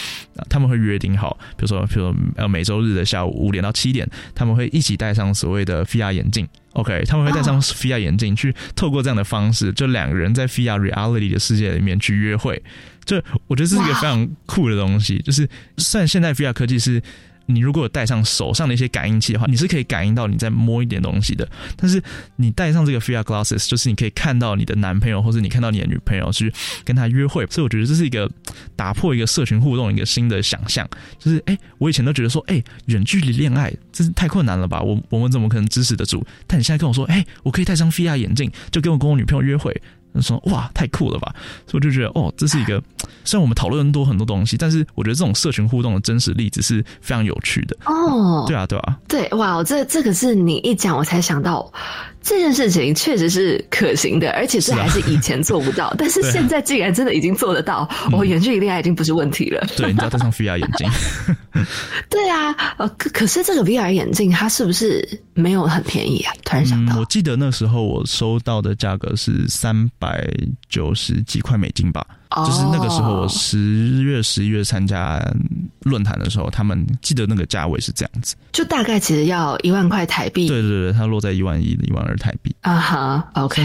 [0.49, 6.47] 他们会约定好，比如说，比如说呃每周日的下午五点到七点，他们会一起戴上所谓的 VR 眼镜。
[6.73, 12.61] OK，他们会戴上 VR 眼镜，去透过这样的方式，就两个人在 VR reality 的世界里面去约会。
[13.05, 13.17] 就
[13.47, 17.01] 我觉得这是一个非常酷的东西，就是虽然现在 VR 科技是。
[17.45, 21.47] 你如果有戴上手上的一些感应器的话，你是可以感应到你在摸一点东西的。
[21.75, 22.01] 但是
[22.37, 26.53] 你戴上这个 VR glasses，就是你可以看到你的男朋友或者你看到你的女朋友去
[26.85, 27.45] 跟他约会。
[27.47, 28.29] 所以我觉得这是一个
[28.75, 30.87] 打破一个社群互动一个新的想象。
[31.19, 34.81] 就是哎，我以前都觉得说，哎，远距离恋爱这是太困难了吧？
[34.81, 36.25] 我我们怎么可能支持得住？
[36.47, 39.81] 但你现在跟我说，哎，我可以戴上 VR 眼镜，就跟我跟我女朋友约会。
[40.21, 41.33] 说哇，太酷了吧！
[41.65, 42.79] 所以我就觉得哦，这是一个
[43.23, 48.45] 虽然我们讨论多很多东西，但是我觉得这种社群互动的真实例子是非常有趣的哦。
[48.47, 51.71] 对啊，对啊，对哇，这这个是你一讲我才想到，
[52.23, 59.61] 这件事情确实是可行的，而且这还是以前做不到， 但是现在竟然真的已经做得到，我远距离恋爱已经不是问题了。
[59.75, 60.89] 对，你只要戴上 VR 眼镜。
[62.09, 66.33] 对啊，呃，可可是这个 VR 眼镜它是不是没有很便宜啊？
[66.45, 70.27] 突然想到，我记得那时候我收到的价格是三百
[70.69, 72.05] 九十几块美金吧。
[72.35, 75.23] 就是那个时候，我十月、十一月参加
[75.81, 80.47] 论坛的时候，他们记得那个价位是这样子，就大概其实要一万块台币。
[80.47, 82.55] 对对对，它落在一万一、一万二台币。
[82.61, 83.61] 啊哈，OK，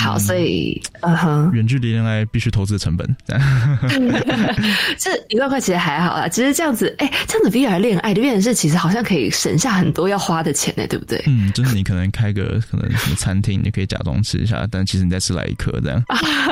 [0.00, 3.16] 好，所以，嗯哼，远距离恋爱必须投资的成本，
[4.98, 6.26] 这一万块其实还好啦。
[6.26, 11.22] 其实这样子，哎，这样子 VR 恋爱的变成是，其实好像可以省下很多要花的钱呢，对不对？
[11.26, 16.02] 嗯，就是你可能开个可能什么餐厅，你可以假装吃一下，但其实你在吃来一颗这样。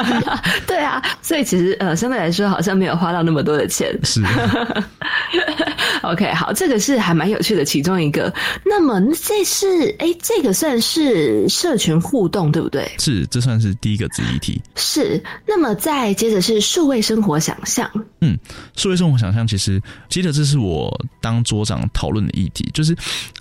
[0.68, 1.48] 对啊，所以。
[1.48, 3.88] 其实呃，相对来说好像没有花到那么多的钱。
[4.02, 4.22] 是。
[6.02, 8.32] OK，好，这个是还蛮有趣的其中一个。
[8.64, 9.66] 那么这是
[9.98, 12.90] 哎，这个算是社群互动对不对？
[12.98, 14.60] 是，这算是第一个子议题。
[14.76, 15.22] 是。
[15.46, 17.90] 那么再接着是数位生活想象。
[18.20, 18.38] 嗯，
[18.76, 22.96] 数位生活想象其实接着这是我当桌长讨论的议题，就是。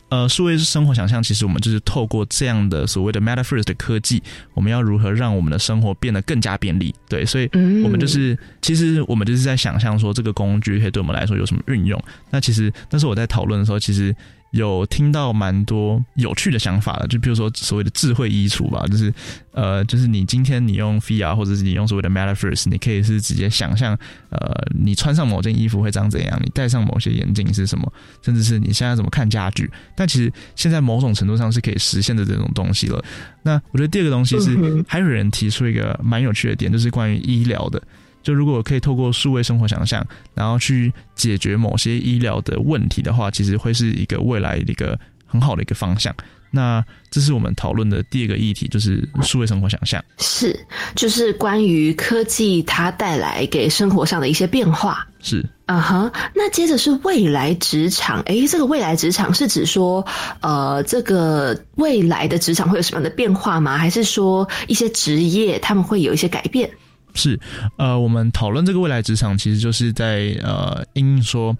[0.09, 4.23] 呃，数位生活想象，其实我们就是透过这样的所谓的 Meta First 的科技，
[4.53, 6.95] 我们要如何让我们的生活变得更加便利？
[7.09, 7.49] 对，所以
[7.83, 12.01] 我们就是，其实我们就是在想象说，这个工具可以对我们来说有什么运用？
[12.29, 14.15] 那其实，那是我在讨论的时候，其实。
[14.51, 19.13] 有听到蛮多有趣的想法的，就比如说所谓的智慧衣橱吧，就是
[19.51, 23.97] 呃，就是你今天你用 VR 或者是你用所谓的 Metaverse，你可以是直接想象，
[24.29, 24.39] 呃，
[24.73, 27.91] 你穿上某件衣服会长怎样，你戴上某些眼镜是什么，
[28.21, 29.69] 甚至是你现在怎么看家具。
[29.95, 33.03] 但其实现在某种程度上是可以实现的这种东西了。
[33.43, 37.81] 那我觉得第二个东西是，还有人提出一个蛮有趣的点，就是关于医疗的。
[38.27, 46.13] 就如果可以透过数位生活想象，然后去解决某些医疗的问题的话，其实会是一个未来的一个很好的一个方向。
[46.51, 50.03] 那这是我们讨论的第二个议题，就是数位生活想象。
[50.17, 50.59] 是，
[50.93, 55.07] 就是关于科技它带来给生活上的一些变化。
[55.21, 56.11] 是，啊哈。
[56.35, 60.05] 那接着是未来职场，诶，这个未来职场是指说，
[60.41, 63.77] 呃，这个未来的职场会有什么样的变化吗？
[63.77, 66.69] 还是说一些职业他们会有一些改变？
[67.17, 67.37] 是，
[67.75, 71.57] 呃，我们讨论这个未来职场，其实就是在呃，因说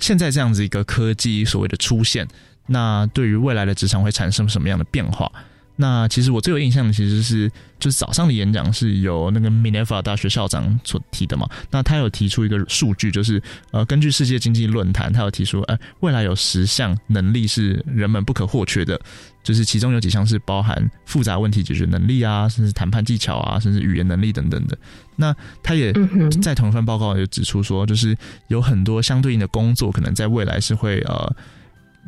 [0.00, 2.26] 现在这样子一个科技所谓的出现，
[2.66, 5.30] 那对于未来的职场会产生什么样的变化？
[5.76, 7.50] 那其实我最有印象的其实是，
[7.80, 11.48] 就是早上的演讲是由那个 Minerva 大学校长所提的嘛。
[11.68, 19.00] 那他有提出一个数据，就是呃，根据世界经济论坛，他有提出，哎，未来有十项能力是人们不可或缺的，
[19.42, 24.78] 就是其中有几项是包含复杂问题解决能力啊，甚至谈判技巧啊，甚至语言能力等等的。
[25.16, 25.92] 那他也
[26.40, 28.16] 在同一份报告也指出说，就是
[28.46, 31.34] 有很多相对应的工作，可能在未来是会呃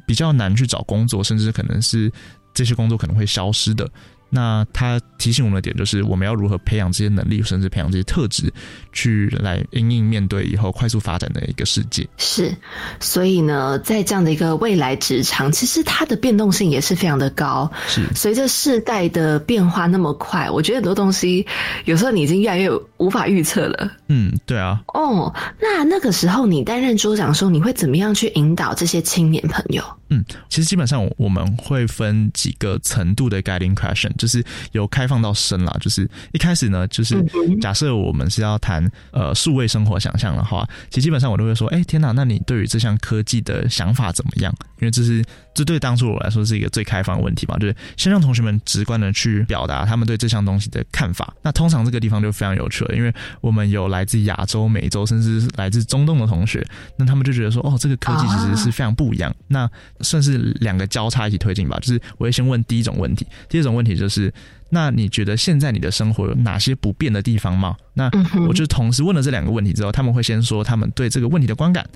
[0.07, 2.13] 比较难去找工作，甚至可能是。
[2.57, 3.89] 这些工作可能会消失的。
[4.29, 8.53] 那他提醒我们的点就是，我们要如何培养这些能力，甚至培养这些特质，
[8.93, 12.07] 去来应应面对以后快速发展的一个世界。
[12.17, 12.55] 是，
[13.01, 17.71] 所以呢，在这样的一个未来职场，其实它的变动性也是非常的高。
[17.87, 21.47] 是，随着世代的变化那么快，我觉得很多东西
[21.85, 23.91] 有时候你已经越来越无法预测了。
[24.09, 24.83] 嗯，对啊。
[24.89, 29.83] 哦，那那个时候你担任桌长的时候，你会怎么样去引导这些青年朋友？
[30.09, 34.11] 嗯，其实基本上我们会分几个程度的 guiding question。
[34.17, 37.23] 就是由开放到深了，就是一开始呢，就是
[37.61, 44.53] 假设我们是要谈呃数位生活想象的话，其实基本上我都会说，哎天哪，那你对于这项科技的想法怎么样？
[44.81, 45.25] 因为这是
[45.57, 51.33] 这对当初我来说是一个最开放的问题嘛，就是先让同学们直观的去表达他们对这项东西的看法。
[51.43, 59.33] 那通常这个地方就非常有趣了，因为我们有来自亚洲、美洲，甚至是来自中东的同学，那他们就觉得说，哦，这个科技其实是非常不一样。
[59.47, 64.09] 那算是两个交叉一起推进吧，就是我会先问第一种问题，第二种问题就。
[64.09, 64.33] 是，
[64.71, 67.77] 那你觉得现在你的生活有哪些不变的地方吗？
[67.95, 68.11] 那
[68.49, 71.87] 我就同时问了这两个问题之后，他们会先说他们对这个问题的观感，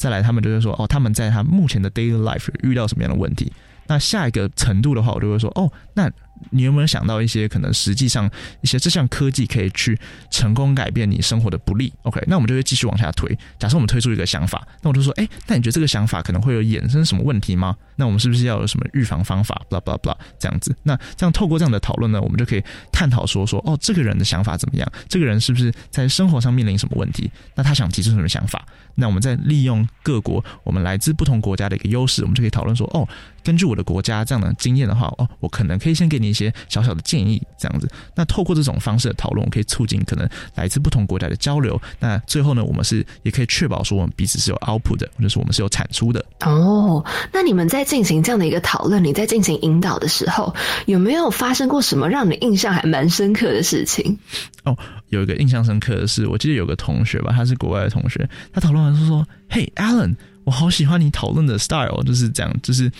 [0.00, 3.52] 再来他们就会说哦，他们在他目前的 daily life 遇到什么样的问题。
[3.86, 6.10] 那下一个程度的话，我就会说哦，那。
[6.50, 8.28] 你有没有想到一些可能实际上
[8.62, 9.98] 一些这项科技可以去
[10.30, 13.36] 成功改变你生活的不利？OK，那我们就会继续往下推。
[13.58, 17.76] 假设我们推出一个想法，那我就说，哎，那你觉得这个想法可能会有衍生什么问题吗？
[17.96, 20.74] 那我们是不是要有什么预防方法？blah blah blah 这样子。
[20.82, 24.92] 那这样透过这样的讨论呢，我们就可以探讨说说，哦，这个人的想法怎么样？
[25.08, 27.30] 这个人是不是在生活上面临什么问题？
[27.54, 28.64] 那他想提出什么想法？
[28.94, 33.06] 那我们再利用各国我们来自不同国家的一个优势，我们就可以讨论说，哦，
[33.44, 36.29] 根据我的国家这样的经验的话，哦，我可能可以先给你。
[36.30, 37.90] 一些小小的建议，这样子。
[38.14, 41.80] 那透过这种方式的讨论，可以促进可能来自不同国家的交流。
[41.98, 46.24] 那最后呢，我们是也可以确保说我们彼此是有 output 的，或者是我们是有产出的。
[46.44, 50.54] 哦，那你们在进行这样的一个讨论，你在进行引导的时候，
[50.86, 54.18] 有没有发生过什么让你印象还蛮深刻的事情？
[54.64, 54.76] 哦，
[55.08, 60.14] 有一个印象深刻的是，我记得有个同学吧，他是国外的同学，他讨论完说说：“Hey Alan。”
[60.50, 62.90] 我好喜欢你讨论的 style，就是这样，就是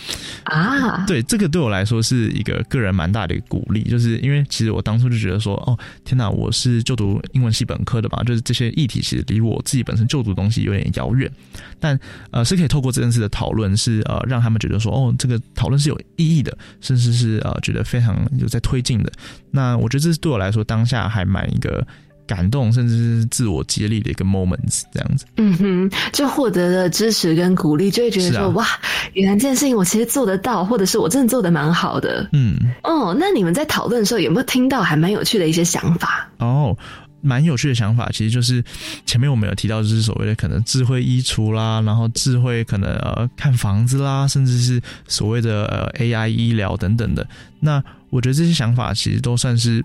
[0.45, 11.29] 啊，对这个对我来说是一个个人蛮大的一个鼓励，就是因为其实我当初就觉得说，哦，天哪，我是就读英文系本科的嘛，就是这些议题其实离我自己本身就读的东西有点遥远，
[11.77, 11.99] 但
[12.31, 19.11] 呃是可以透过这件事的讨论，是呃让他们觉得说，哦，这个讨论是有意义的，甚至是呃觉得非常有在推进的。
[19.51, 21.85] 那我觉得这是对我来说当下还蛮一个。
[22.33, 25.25] 感动，甚至是自我激励的一个 moments，这样子。
[25.35, 28.65] 嗯哼，就获得了支持跟鼓励，就会觉得说，哇，
[29.11, 32.29] 原来这件事情我其实做得到，或者是我真的做的蛮好的。
[32.31, 36.29] 嗯，哦，那你们在讨论的时候有没有听到还蛮有趣的一些想法？
[36.37, 36.77] 哦，
[37.19, 38.63] 蛮有趣的想法，其实就是
[39.05, 47.27] 前面我们有提到，就是所谓的可能智慧衣橱啦，然后智慧可能呃看房子啦，甚至是所谓的呃 AI 医疗等等的。
[47.59, 49.83] 那我觉得这些想法其实都算是。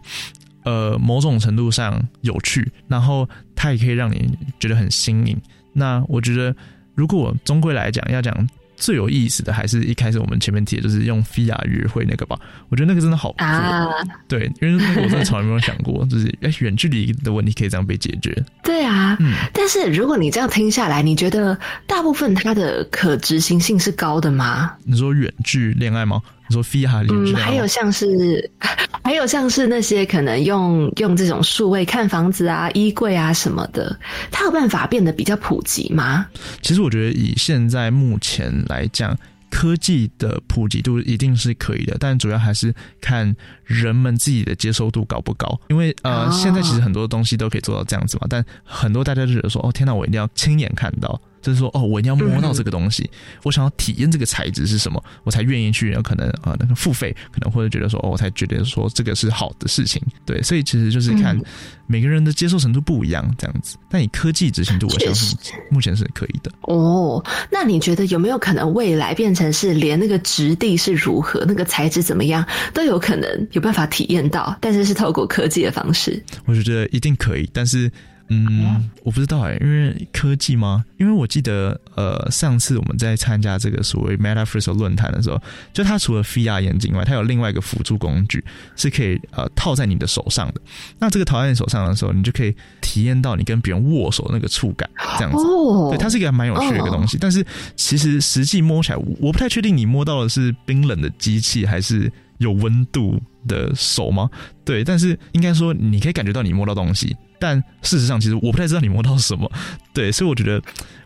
[0.66, 5.40] 呃，某种程度上有趣，然后它也可以让你觉得很新颖。
[5.72, 6.54] 那我觉得，
[6.96, 8.34] 如果终归来讲，要讲
[8.74, 12.36] 最有意思的，还是一开始我们前面提的，就是用 VR 约会那个吧。
[12.68, 13.86] 我觉得那个真的好啊，
[14.26, 18.36] 对，因为那个我真的从来没有想过，就是哎，远距离的问题可以这样被解决。
[18.64, 19.34] 对啊，嗯。
[19.54, 21.56] 但是如果你这样听下来，你觉得
[21.86, 24.74] 大部分它的可执行性是高的吗？
[24.82, 26.20] 你说远距恋爱吗？
[26.48, 28.50] 你说 VR 嗯，还有像是，
[29.02, 33.98] 还有像是那些可能用用这种数位看房子啊、衣柜啊什么的，
[34.30, 36.26] 它有办法变得比较普及吗？
[36.62, 39.16] 其实我觉得以现在目前来讲，
[39.50, 43.34] 科技的普及度一定是可以的，但主要还是看
[43.64, 45.58] 人们自己的接受度高不高。
[45.68, 51.20] 因为呃，现在其实很多东西都可以做到这样子嘛，但很多大家就觉得说，哦，天哪，我一定要亲眼看到。
[51.46, 53.08] 就是说，哦，我一定要摸到这个东西，
[53.44, 61.40] 我想要体验这个材质是什么，我才愿意去，可能啊，那个付费，可能或者觉得说，哦，我才觉得说这个是好的事情，对，所以其实就是看
[61.86, 63.76] 每个人的接受程度不一样，这样子。
[63.88, 65.38] 但以科技执行度，我相信
[65.70, 66.50] 目前是可以的。
[66.62, 72.44] 哦，那你觉得有没有可能未来变成是连那个质地是如何，那个材质怎么样，
[72.74, 76.20] 都有可能有办法体验到，但是是透过科技的方式？
[76.46, 77.88] 我觉得一定可以，但是。
[78.28, 80.84] 嗯，我不知道哎，因为科技吗？
[80.98, 85.40] 因为我记得，呃，上次我们在参加这个所谓 Metaverse 论坛的时候，
[85.72, 90.60] 就它除了 VR 眼镜外，它有另外一个辅助工具，是可以呃套在你的手上的。
[90.98, 95.38] 那这个套在你手上的时候，你就可以体验到你跟别人握手那个触感，这样子。
[95.38, 97.16] 哦对，它是一个蛮有趣的一个东西。
[97.20, 97.46] 但是
[97.76, 104.28] 其实实际摸起来，我不太确定你摸到的是冰冷的机器，还是有温度的手吗？
[104.64, 107.16] 对，但是应该说你可以感觉到你摸到东西。
[107.38, 109.50] 但事实上，其实我不太知道你摸到什么，
[109.92, 110.62] 对，所以我觉得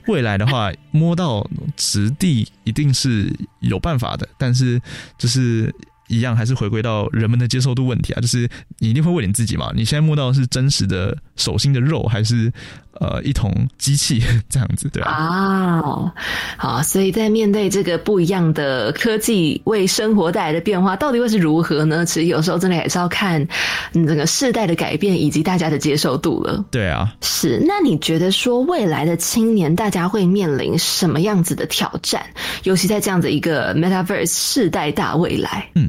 [0.06, 4.80] 未来的话， 摸到实地一定是有办法的，但是
[5.18, 5.74] 就是
[6.08, 12.52] 一样，还是回归到人们的接受度问题啊，就是你一定会问你自己嘛，你现在摸到是真实的手心的肉，还是？
[13.00, 14.20] 呃，一桶机器
[14.50, 16.12] 这样子，对啊，
[16.58, 22.04] 好，所以在面对这个不一样的科技为生活带来的变化，到底会是如何呢？
[22.04, 23.46] 其实有时候真的也是要看
[23.94, 26.62] 整个世代的改变以及大家的接受度了。
[26.70, 27.58] 对啊，是。
[27.66, 32.22] 那你觉得说未来的青年大家会面临什么样子的挑战？
[32.64, 35.88] 尤其在这样的一个 Metaverse 世代大未来，嗯。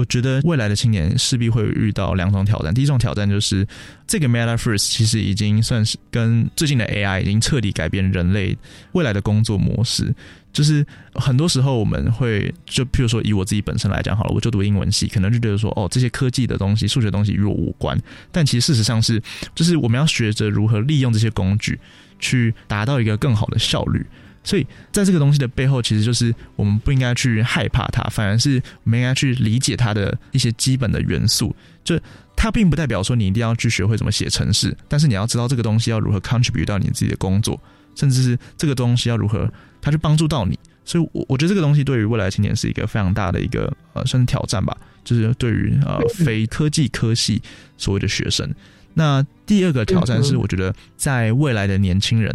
[0.00, 2.72] 我觉得未来的青年势必会遇到两种挑战。
[2.72, 3.66] 第一种挑战就是
[4.06, 8.56] 这个 Meta First 其实已经算是跟最近的 AI 已经彻底改变人类
[8.92, 10.14] 未来的工作模式。
[10.52, 10.84] 就是
[11.14, 18.00] 很多时候我们会就譬如说以我自己本身来讲好了，我就读英文系，可能就觉得说哦这些科技的东西、数学东西与我无关。
[18.32, 19.22] 但其实事实上是，
[19.54, 21.78] 就是我们要学着如何利用这些工具
[22.18, 24.06] 去达到一个更好的效率。
[24.42, 31.54] 所以，在这个东西的背后，其实就是我们不应该去害怕它，反而是我们应该去理解它的一些基本的元素。
[31.84, 31.98] 就
[32.34, 37.60] 它并不代表说你一定要去学会怎么写程式，但是你要知道这个东西要如何 contribute 到你自己的工作，
[37.94, 40.58] 甚至是这个东西要如何它去帮助到你。
[40.86, 44.74] 所以，我我觉得这个东西对于未来青年是一个非常大的一个呃，算是挑战吧。
[45.04, 47.42] 就是对于呃非科技科系
[47.76, 48.50] 所谓的学生，
[48.94, 52.34] 那第二个挑战是，我觉得在未来的年轻人。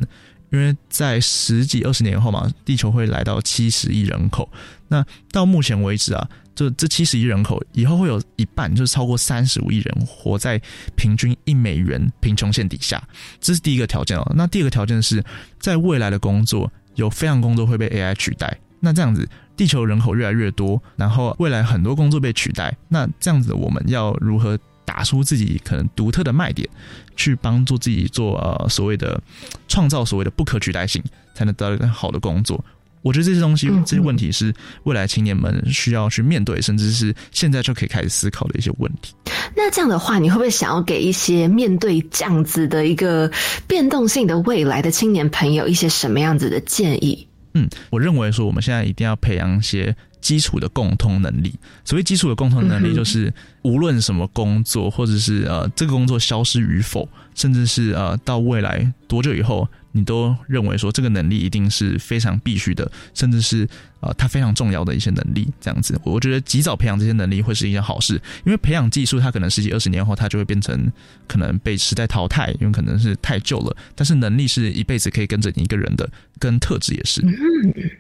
[0.55, 4.49] 因为在十几二十年后嘛，地球会来到七十亿人口。
[4.87, 10.61] 那到目前为止啊，这这七十亿人口以后会有一半，就是超过三十五亿人活在
[10.95, 13.03] 平均一美元贫穷线底下。
[13.41, 14.31] 这是第一个条件哦。
[14.35, 15.21] 那第二个条件是
[15.59, 18.57] 在未来的工作，有非常工作会被 AI 取代。
[18.79, 19.27] 那这样子，
[19.57, 26.69] 地球人口越来越多，然后未来很多工作被取代，那这样子我们要如何打出自己可能独特的卖点，
[27.15, 29.21] 去帮助自己做呃所谓的
[29.67, 32.63] 创造所谓的不可取代性，才能得到一个好的工作？
[33.01, 34.51] 我觉得这些东西、这些问题是
[34.86, 39.13] 未来青年们需要去面对，甚至是现在就可以开始思考的一些问题。
[39.55, 43.31] 那这样的话，你会不会想要给一些面对这样子的一个
[43.67, 47.27] 变动性的未来的青年朋友一些什么样子的建议？
[47.53, 49.95] 嗯，我认为说我们现在一定要培养一些
[50.26, 51.53] 基础的共通能力。
[51.84, 59.67] 所谓基础的共通能力，就是无论什么工作，或者是呃这个工作消失与否，甚至是呃到未来多久以后。
[59.97, 63.65] 你都认为说这个能力一定是非常必须的，甚至是
[64.01, 70.91] 呃它非常重要的一些能力，这样子，我觉得及早培养这些能力会是一件好事，因为培养技术，它可能十几二十年后，它就会变成
[71.30, 73.73] 可能被时代淘汰，因为可能是太旧了。
[73.95, 76.09] 但是能力是一辈子可以跟着你一个人的，
[76.39, 77.21] 跟特质也是。
[77.21, 77.33] 嗯，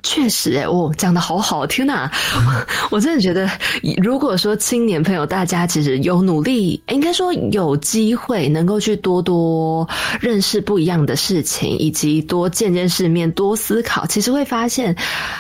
[0.03, 2.11] 确实，哎，我，讲的好好，天哪！
[2.91, 3.49] 我真的觉得，
[4.01, 9.87] 如果说青年朋友大家其实有努力，应该说有机会能够去多多
[10.19, 11.75] 认识不一样的事情。
[11.85, 14.95] 以及多见见世面，多思考，其实会发现，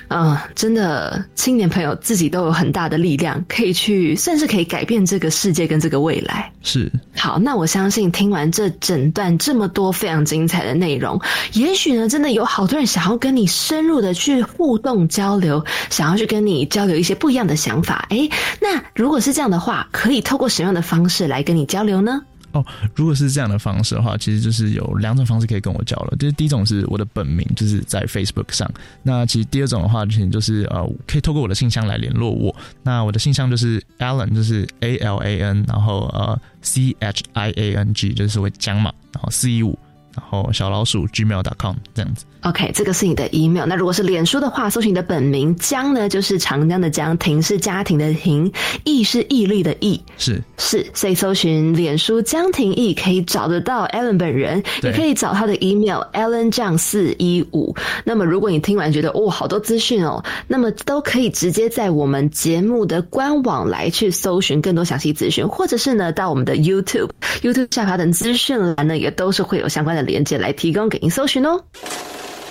[0.09, 6.51] 嗯，真的青年朋友自己都有很大的力量，可以去，算是可以改变这个世界跟这个未来。
[6.61, 11.19] 是好，那我相信听完这整段这么多非常精彩的内容，
[11.53, 18.05] 也许呢，真的有好多人想要跟你深入的去互动交流，想要去跟你交流一些不一样的想法。
[18.09, 18.29] 哎，
[18.61, 22.21] 那如果是这样的话，可以透过什么样的方式来跟你交流呢？
[22.51, 22.65] 哦，
[22.95, 26.15] 如果是这样的方式的话，其实就是有两种方式可以跟我交流。
[26.17, 28.65] 就是第一种是我的本名，就是在 Facebook 上。
[29.03, 32.55] 那其实第二种的话，其实就是呃，可以透过我的信箱来联络我。
[32.81, 39.77] 那我的信箱就是 Alan，就是 A L A N，然后呃 C H I A N G，就是会讲嘛，然后四一五，
[40.15, 42.25] 然后小老鼠 gmail.com 这样子。
[42.41, 43.65] OK，这个是你的 email。
[43.65, 48.51] 那如果是脸书的话，搜寻你的本名江呢，就是长江的江，庭是家庭的庭，
[48.83, 57.75] 毅是毅力的毅，是是，所以搜寻脸书江庭毅可以找得到 Alan 本人，也可以找他的 email Alan 酱四一五。
[58.03, 67.09] 那么如果你听完觉得哦好多资讯哦，那么都可以直接在我们节目的官网来去搜寻更多详细资讯，或者是呢到我们的 YouTube
[67.41, 71.61] YouTube 下方的资讯栏呢，也都是会有相关的连接来提供给您搜寻哦。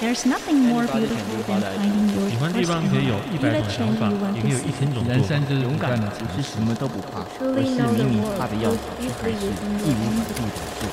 [0.02, 10.50] There's nothing more beautiful than finding your 喜欢地方可以有一百种想法，也可以有一千种人生就是勇敢的，不是什么都不怕，而是明明怕的要死，却还是义无反顾的
[10.80, 10.88] 做。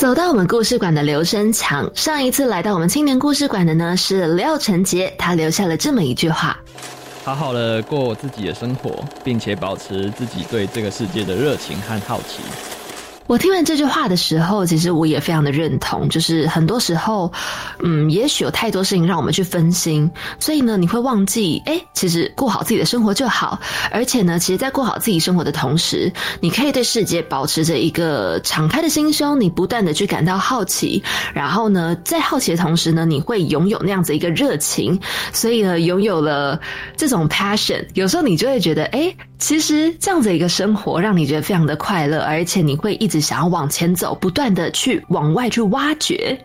[0.00, 6.58] 走到我们故事馆的刘生强，上一次来到我们青年故事馆的呢是廖成杰，他留下了这么一句话。
[7.24, 12.42] 好好的过自己的生活，并且保持自己对这个世界的热情和好奇。
[13.26, 16.08] 我听完这句话的时候，其实我也非常的认同。
[16.10, 17.32] 就是很多时候，
[17.82, 23.58] 嗯，也许有太多事情让我们去分心，所以呢，你会忘记，哎，其实过好自己的生活就好。
[23.90, 31.02] 而且呢，其实，在过好自己生活的同时，你可以对世界保持着一个敞开的心胸，你不断的去感到好奇。
[31.32, 35.00] 然后呢，在好奇的同时呢，你会拥有那样子一个热情。
[35.32, 36.60] 所以呢，拥有了
[36.94, 39.14] 这种 passion，有时候你就会觉得，哎。
[39.44, 46.42] 其实这样子一个生活，让你觉得非常的快乐，而且你会一直想要往前走，不断的去往外去挖掘。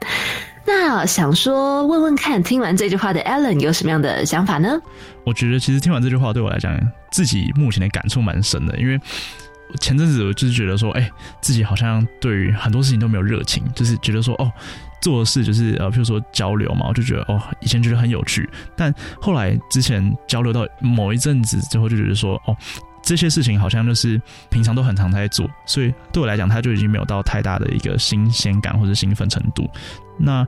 [0.65, 4.77] 那想说问问看，听完这句话的 Alan 有什么样的想法呢？
[5.25, 6.77] 我觉得其实听完这句话对我来讲，
[7.09, 8.99] 自己目前的感触蛮深的，因为
[9.79, 11.09] 前阵子我就是觉得说，哎，
[11.41, 14.51] 自己好像对于很多事情都没有热情，就是觉得说，哦。
[15.01, 22.53] 做事就是呃，比如说交流嘛，我就觉得哦，以前觉得很有趣，但后来之前交流到某一阵子之后，就觉得说哦，
[23.01, 29.69] 这些事情好像就是平常都很常在做，所以对我来讲，它就已经没有到太大的一个新鲜感或者兴奋程度。
[30.17, 30.45] 那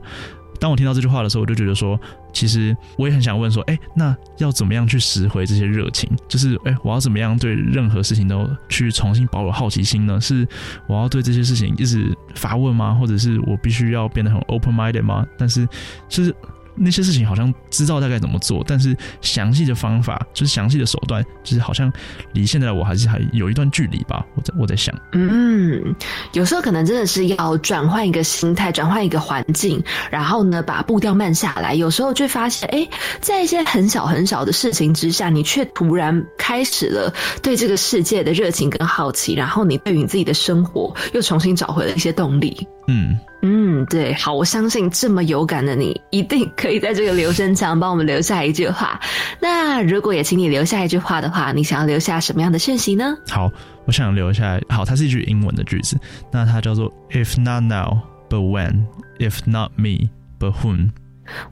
[0.60, 1.98] 当我听到这句话的时候，我就觉得说，
[2.32, 6.08] 其实我也很想问说，哎，那要怎么样去拾回这些热情？
[6.28, 10.20] 就是，哎，我要怎么样对任何事情都去重新保有好奇心呢？
[10.20, 10.46] 是
[10.86, 12.94] 我要对这些事情一直发问吗？
[12.94, 15.26] 或者是我必须要变得很 open minded 吗？
[15.36, 15.66] 但是，
[16.08, 16.32] 是。
[16.74, 21.92] 那些事情好像知道大概怎么做，但是详细的方法就是详细的手段，就是好像
[22.32, 24.24] 离现在我还是还有一段距离吧。
[24.34, 25.94] 我在我在想，嗯，
[26.32, 31.74] 有时候可能真的是要转换一个心态，转换一个环境，然后呢把步调慢下来。
[31.74, 32.88] 有时候就发现，哎，
[33.20, 37.12] 在一些很小很小的事情之下，你却突然开始了
[37.42, 42.66] 对这个世界的热情跟好奇，然后你对于你自己的生活又重新找回了一些动力。
[42.88, 49.00] 嗯嗯，对，好，我相信这么有感的你，一定可以在这个留声墙帮我们留下一句话。
[49.40, 53.16] 那如果也请你留下一句话的话，你想要留下什么样的讯息呢？
[53.28, 53.50] 好，
[53.84, 54.60] 我想留下。
[54.68, 55.96] 好，它是一句英文的句子，
[56.30, 58.84] 那它叫做 “If not now, but when?
[59.18, 60.08] If not me,
[60.38, 60.90] but whom?”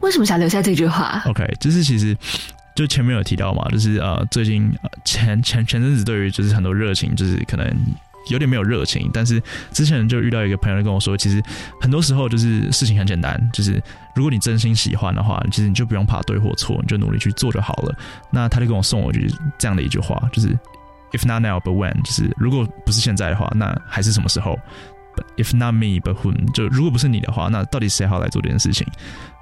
[0.00, 2.16] 为什么想留下这句话？OK，就是其实
[2.76, 4.72] 就前面有提到嘛，就是呃，最近
[5.04, 7.66] 前前前阵子对于就是很多热情，就是可能。
[8.28, 9.42] 有点没有热情，但是
[9.72, 11.42] 之前就遇到一个朋友跟我说，其实
[11.80, 13.82] 很多时候就是事情很简单，就是
[14.14, 17.94] 如果你真心喜欢的话，其实你就不用怕对或错，你就努力去做就好了。
[18.30, 20.56] 那他就跟我送我就是这样的一句话，就是
[21.12, 22.00] If not now, but when？
[22.02, 24.56] 就是如果不是现在的话，那还是什么时候
[25.36, 26.34] ？If not me, but who？
[26.52, 28.86] 就如果不是你的话，那到底谁好来做这件事情？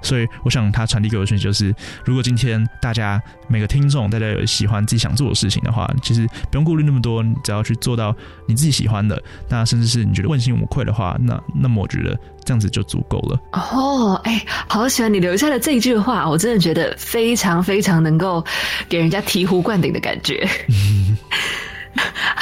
[0.01, 8.15] 所以我想他传递给我的讯息就是：如果今天大家每个听众大家有喜欢自己想做的事情的话，其实不用顾虑那么多，你只要去做到
[8.47, 13.39] 你自己喜欢的，那甚至是你觉得问心无愧的话，那那么我觉得这样子就足够了。
[13.51, 18.43] 哦，哎，好喜欢你留下的这一句话，我真的觉得非常非常能够
[18.87, 20.47] 给人家醍醐灌顶的感觉。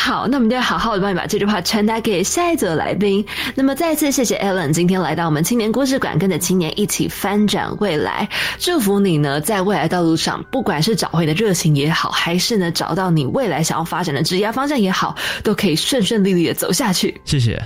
[0.08, 3.26] 好，那我们就要好好的帮你把这句话传达给下一组来宾。
[3.56, 8.26] 那么再次谢谢 Alan 今天来到我们青年故事馆，跟着青年一起翻转未来。
[8.58, 17.20] 祝福你呢，在未来道路上，不管是找回的热情也好，还是呢找到你未来想要发展的职业方向也好，都可以顺顺利利的走下去。
[17.26, 17.62] 谢谢。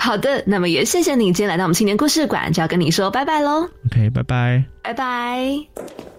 [0.00, 3.68] 好的，那么也谢谢你今天来到我们青年故事馆，就要跟你说拜拜喽。
[3.92, 4.64] OK，拜拜。
[4.82, 6.13] 拜拜。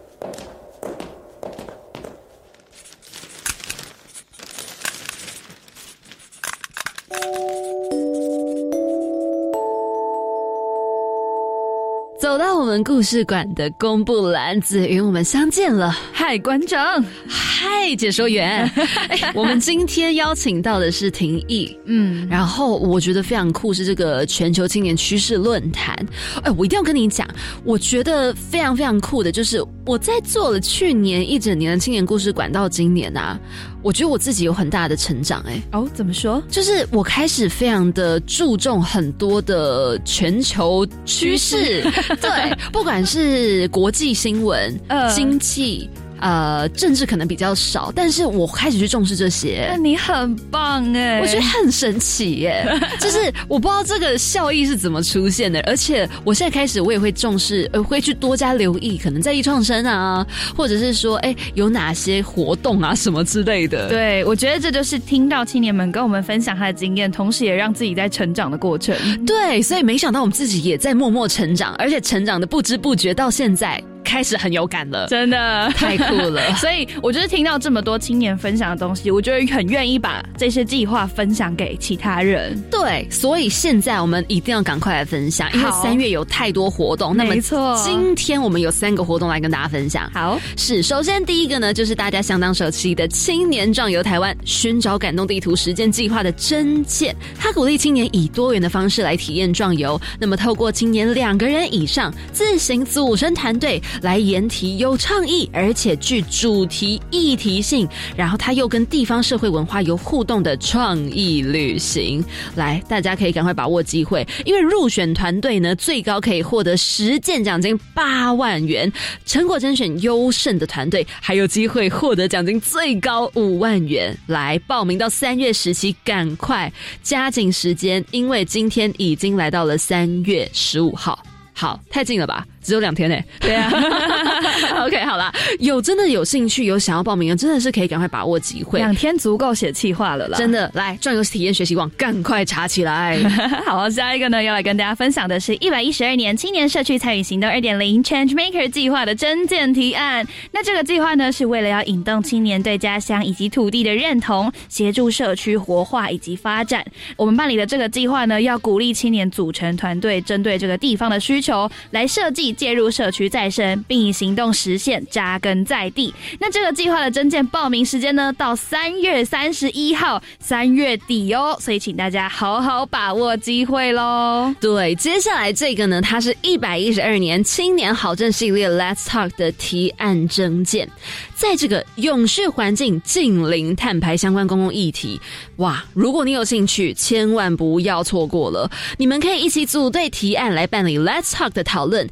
[12.26, 15.96] 走到我们故事馆的公布栏，子云，我们相见了。
[16.12, 18.68] 嗨，馆长，嗨，解说员。
[19.36, 25.96] 我们今天邀请到的是廷义，嗯，然后我觉得非常酷，是这个全球青年趋势论坛。
[26.42, 27.28] 哎，我一定要跟你讲，
[27.64, 33.40] 我觉得非常非常酷的，就是我在做了去年一整年的青年故事馆，到今年啊。
[33.86, 36.42] 我觉得我自己有很大的成长，哎，哦，怎么说？
[36.50, 41.84] 就是我开始非常的注重很多的全球趋势，
[42.20, 44.76] 对，不管是国际新闻、
[45.14, 45.88] 经济。
[46.20, 49.68] 呃，政治可能比较少，但是我开始去重视这些。
[49.70, 52.66] 那你很棒哎，我觉得很神奇耶，
[53.00, 63.90] 就是我不知道这个效益是怎么出现的，而且我现在开始我也会重视，呃，会去多加留意，可能在艺创生啊，或者是说，哎，有哪些活动啊什么之类的。
[63.90, 68.96] 对，我觉得这就是听到青年们跟我们分享他的经验，同时也让自己在成长的过程。
[69.26, 73.82] 对，所以没想到我们自己也在默默成长，而且成长的不知不觉到现在。
[74.06, 76.42] 开始很有感了，真的太酷了。
[76.56, 82.58] 所以，我就是听到这么多青年分享的东西，我觉得很愿意把这些计划分享给其他人。
[82.72, 87.18] 对，所以现在我们一定要赶快来分享，因为三月有太多活动。
[87.18, 90.10] 那么没错，今天我们有三个活动来跟大家分享。
[90.14, 100.00] 好，是首先第一个呢，就是大家相当熟悉的青年壮游台湾寻找感动地图实践计划的真见，他鼓励青年以多元的方式来体验壮游。
[100.20, 103.82] 那么，透过青年两个人以上自行组成团队。
[104.02, 112.24] 来研题有创意，而且具主题议题性，然后他又跟地方社会文化有互动的创意旅行。
[112.56, 118.90] 来，大家可以赶快把握机会，因为入选团队呢，最高可以获得实践奖金八万元；
[119.26, 124.16] 成果甄选优胜的团队，还有机会获得奖金最高五万元。
[124.28, 126.72] 来报名到三月十七，赶快
[127.02, 131.18] 加紧时间，因为今天已经来到了三月十五号。
[131.54, 132.46] 好，太近了吧？
[132.66, 133.16] 只有两天呢。
[133.40, 133.72] 对啊。
[134.84, 138.80] OK，好啦，有真的有兴趣、有想要报名的，真的是可以赶快把握机会。
[138.80, 140.38] 两天足够写气话了啦。
[140.38, 143.18] 真的，来转游体验学习网，赶快查起来。
[143.66, 150.28] 好，下一个呢，要来跟大家分享的是一百一十二年青年社区参与行动二点零 Change Maker 计划的真件提案。
[150.52, 156.84] 那这个计划呢，是为了要引动青年对家乡以及土地的认同，协助社区活化以及发展。
[157.16, 161.46] 我们办理的这个计划呢，要鼓励青年组成团队，针对这个地方的需。
[161.46, 166.12] 求来设计介入社区再生，并以行动实现扎根在地。
[166.40, 171.56] 那这个计划的征件报名时间呢，到三月三十一号，三月底哦。
[171.60, 174.52] 所以请大家好好把握机会喽。
[174.60, 180.90] 对，接下来这个呢，它是一百一十二年青年好政系列 Let's Talk 的提案征件，
[181.36, 185.22] 在这个永续环境、近零碳排相关公共议题，
[185.58, 185.86] 哇！
[185.94, 188.72] 如果你有兴趣，千万不要错过了。
[188.98, 191.36] 你们可以一起组队提案来办理 Let's。
[191.36, 192.08] Talk 的讨论，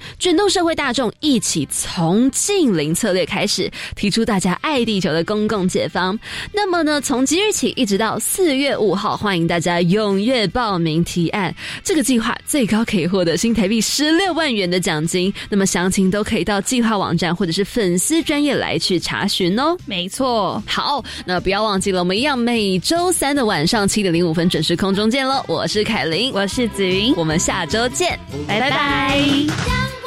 [0.53, 6.17] 社会大众一起从近零策略开始，提出大家爱地球的公共解方。
[6.51, 11.53] 那么呢，从即日起一直到四月五号，欢迎大家踊跃报名提案。
[11.83, 15.33] 这个计划最高可以获得新台币十六万元的奖金。
[15.49, 19.75] 那么详情都可以到计划网站或者是粉丝专业来去查询哦。
[19.85, 25.43] 没错，好，那不要忘记了，我们一样每周三的晚上七点零五分准时空中见喽。
[25.47, 30.02] 我是凯琳，我是子云，我们下周见，拜拜。